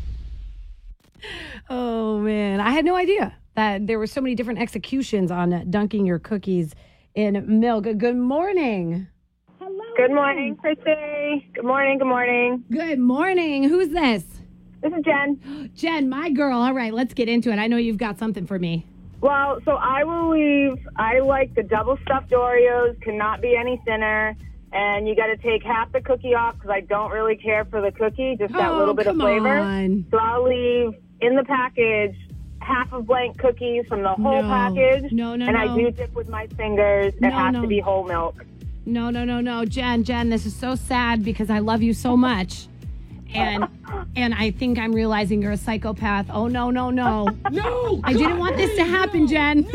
[1.70, 6.06] Oh man, I had no idea that there were so many different executions on dunking
[6.06, 6.74] your cookies
[7.14, 7.84] in milk.
[7.98, 9.06] Good morning.
[9.60, 9.84] Hello.
[9.96, 11.52] Good morning, Krissy.
[11.54, 11.98] Good morning.
[11.98, 12.64] Good morning.
[12.70, 13.64] Good morning.
[13.64, 14.24] Who's this?
[14.82, 15.70] This is Jen.
[15.74, 16.58] Jen, my girl.
[16.58, 17.58] All right, let's get into it.
[17.58, 18.86] I know you've got something for me.
[19.20, 20.84] Well, so I will leave.
[20.96, 23.00] I like the double stuffed Oreos.
[23.02, 24.34] Cannot be any thinner.
[24.72, 27.82] And you got to take half the cookie off because I don't really care for
[27.82, 29.58] the cookie, just that Oh, little bit of come flavor.
[29.58, 30.06] on.
[30.10, 32.16] So I'll leave in the package
[32.62, 34.48] half of blank cookies from the whole No.
[34.48, 35.12] package.
[35.12, 37.12] No, no, And I do dip with my fingers.
[37.20, 37.62] No, it has no.
[37.62, 38.44] to be whole milk.
[38.86, 42.16] No, no, no, no, Jen, Jen, this is so sad because I love you so
[42.16, 42.66] much.
[43.34, 43.66] And
[44.16, 46.26] and I think I'm realizing you're a psychopath.
[46.30, 47.28] Oh no, no, no.
[47.50, 48.00] No!
[48.04, 49.66] I didn't want this to happen, Jen.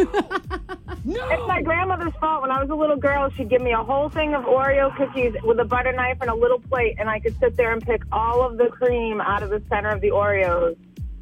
[1.05, 1.25] No.
[1.29, 2.41] It's my grandmother's fault.
[2.41, 5.33] When I was a little girl, she'd give me a whole thing of Oreo cookies
[5.43, 8.01] with a butter knife and a little plate, and I could sit there and pick
[8.11, 10.75] all of the cream out of the center of the Oreos.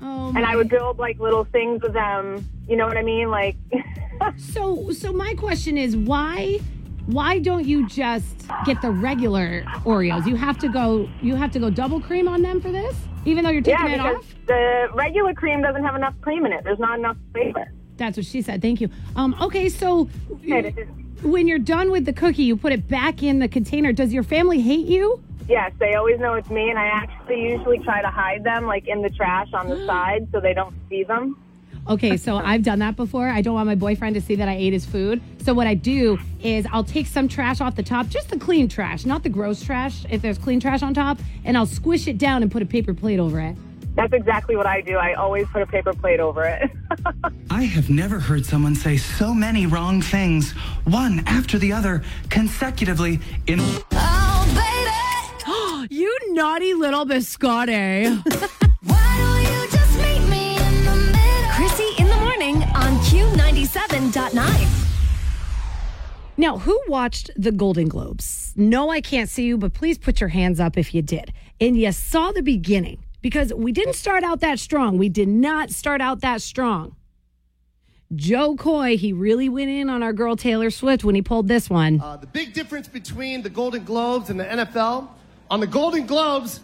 [0.05, 2.47] Oh and I would build like little things with them.
[2.67, 3.29] You know what I mean?
[3.29, 3.55] Like,
[4.37, 6.59] So so my question is why
[7.07, 10.25] why don't you just get the regular Oreos?
[10.25, 12.95] You have to go you have to go double cream on them for this?
[13.25, 14.35] Even though you're taking yeah, it off?
[14.45, 16.63] the regular cream doesn't have enough cream in it.
[16.63, 17.71] There's not enough flavor.
[17.97, 18.61] That's what she said.
[18.61, 18.89] Thank you.
[19.15, 20.05] Um okay, so
[21.23, 23.91] when you're done with the cookie, you put it back in the container.
[23.91, 25.23] Does your family hate you?
[25.47, 28.87] Yes, they always know it's me, and I actually usually try to hide them like
[28.87, 31.37] in the trash on the side so they don't see them.
[31.87, 33.27] Okay, so I've done that before.
[33.27, 35.21] I don't want my boyfriend to see that I ate his food.
[35.43, 38.67] So what I do is I'll take some trash off the top, just the clean
[38.67, 42.17] trash, not the gross trash, if there's clean trash on top, and I'll squish it
[42.17, 43.55] down and put a paper plate over it.
[43.95, 44.97] That's exactly what I do.
[44.97, 46.69] I always put a paper plate over it.
[47.49, 50.51] I have never heard someone say so many wrong things,
[50.83, 53.61] one after the other, consecutively in.
[55.89, 58.23] You naughty little biscotti.
[61.51, 64.81] Krissy in the morning on Q97.9.
[66.37, 68.53] Now, who watched the Golden Globes?
[68.55, 71.31] No, I can't see you, but please put your hands up if you did.
[71.61, 74.97] And you saw the beginning because we didn't start out that strong.
[74.97, 76.95] We did not start out that strong.
[78.13, 81.69] Jo Koy, he really went in on our girl Taylor Swift when he pulled this
[81.69, 82.01] one.
[82.01, 85.09] Uh, the big difference between the Golden Globes and the NFL
[85.49, 86.59] on the Golden Globes,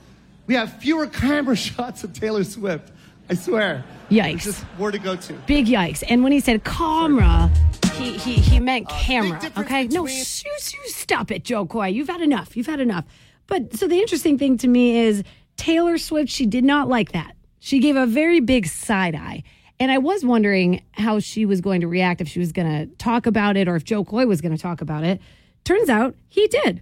[0.48, 2.92] we have fewer camera shots of Taylor Swift.
[3.30, 3.84] I swear.
[4.10, 4.42] Yikes.
[4.44, 5.34] Just where to go to.
[5.48, 6.04] Big yikes.
[6.10, 7.50] And when he said camera,
[7.94, 9.52] he, he, he meant Uh, camera.
[9.58, 9.88] Okay.
[9.88, 11.88] No, shoo, shoo, stop it, Jo Koy.
[11.88, 12.58] You've had enough.
[12.58, 13.06] You've had enough.
[13.48, 15.24] But so the interesting thing to me is
[15.56, 17.36] Taylor Swift, she did not like that.
[17.60, 19.44] She gave a very big side eye.
[19.80, 22.94] And I was wondering how she was going to react, if she was going to
[22.98, 25.22] talk about it or if Jo Koy was going to talk about it.
[25.64, 26.82] Turns out he did.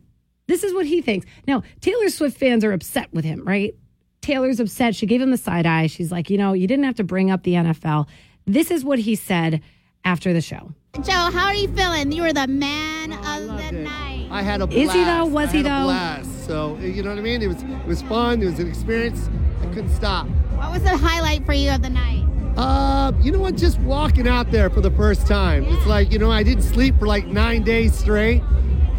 [0.50, 1.28] This is what he thinks.
[1.48, 3.76] Now, Taylor Swift fans are upset with him, right?
[4.22, 4.96] Taylor's upset.
[4.96, 5.86] She gave him the side eye.
[5.86, 8.08] She's like, you know, you didn't have to bring up the NFL.
[8.48, 9.62] This is what he said
[10.04, 10.74] after the show.
[11.04, 12.12] Joe, how are you feeling?
[12.12, 14.28] You were the man of the night.
[14.32, 14.82] I had a blast.
[14.82, 15.26] Is he though?
[15.26, 15.84] Was I he had a though?
[15.86, 16.46] blast.
[16.48, 17.44] So you know what I mean?
[17.44, 18.42] It was it was fun.
[18.42, 19.30] It was an experience.
[19.62, 20.26] I couldn't stop.
[20.56, 22.26] What was the highlight for you of the night?
[22.58, 23.56] Uh, you know what?
[23.56, 25.64] Just walking out there for the first time.
[25.66, 28.42] It's like you know I didn't sleep for like nine days straight.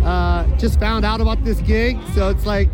[0.03, 2.71] Uh, just found out about this gig, so it's like.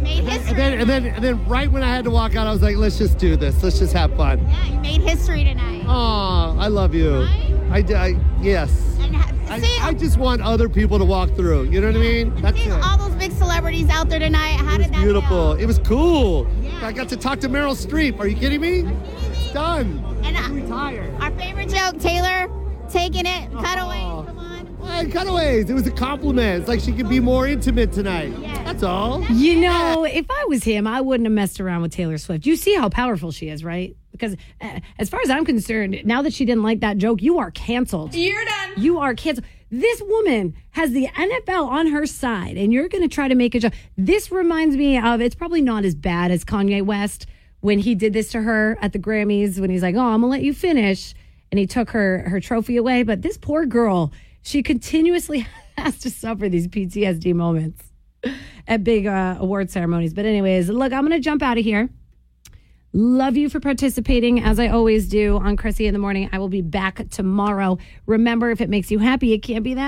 [0.00, 0.56] Made And history.
[0.56, 2.76] then, and then, and then, right when I had to walk out, I was like,
[2.76, 3.62] "Let's just do this.
[3.62, 5.84] Let's just have fun." Yeah, you made history tonight.
[5.86, 7.26] Oh, I love you.
[7.70, 8.70] I, d- I- yes.
[9.00, 11.64] And ha- I, seeing, I just want other people to walk through.
[11.70, 12.34] You know what I mean?
[12.42, 12.82] That's seeing it.
[12.84, 15.54] all those big celebrities out there tonight, how It was did that beautiful.
[15.54, 15.62] feel?
[15.62, 16.46] It was cool.
[16.82, 18.18] I got to talk to Meryl Streep.
[18.20, 18.82] Are you kidding me?
[18.82, 18.96] Kidding
[19.32, 20.04] It's done.
[20.22, 22.50] And I'm uh, our favorite joke, Taylor
[22.90, 24.02] taking it, cutaways.
[24.02, 24.23] Come
[24.94, 25.06] on.
[25.06, 25.70] Hey, cutaways.
[25.70, 26.60] It was a compliment.
[26.60, 28.32] It's like she could be more intimate tonight.
[28.64, 29.22] That's all.
[29.24, 32.46] You know, if I was him, I wouldn't have messed around with Taylor Swift.
[32.46, 33.96] You see how powerful she is, right?
[34.12, 37.38] Because uh, as far as I'm concerned, now that she didn't like that joke, you
[37.38, 38.14] are canceled.
[38.14, 38.72] You're done.
[38.76, 39.46] You are canceled.
[39.70, 43.54] This woman has the NFL on her side, and you're going to try to make
[43.54, 43.72] a joke.
[43.96, 47.26] This reminds me of it's probably not as bad as Kanye West
[47.60, 50.28] when he did this to her at the Grammys when he's like, "Oh, I'm gonna
[50.28, 51.14] let you finish,"
[51.50, 53.02] and he took her her trophy away.
[53.02, 54.12] But this poor girl,
[54.44, 55.46] she continuously
[55.78, 57.82] has to suffer these PTSD moments
[58.68, 60.14] at big uh, award ceremonies.
[60.14, 61.90] But anyways, look, I'm gonna jump out of here.
[62.92, 66.30] Love you for participating as I always do on Krissy in the morning.
[66.32, 67.76] I will be back tomorrow.
[68.06, 69.82] Remember, if it makes you happy, it can't be that.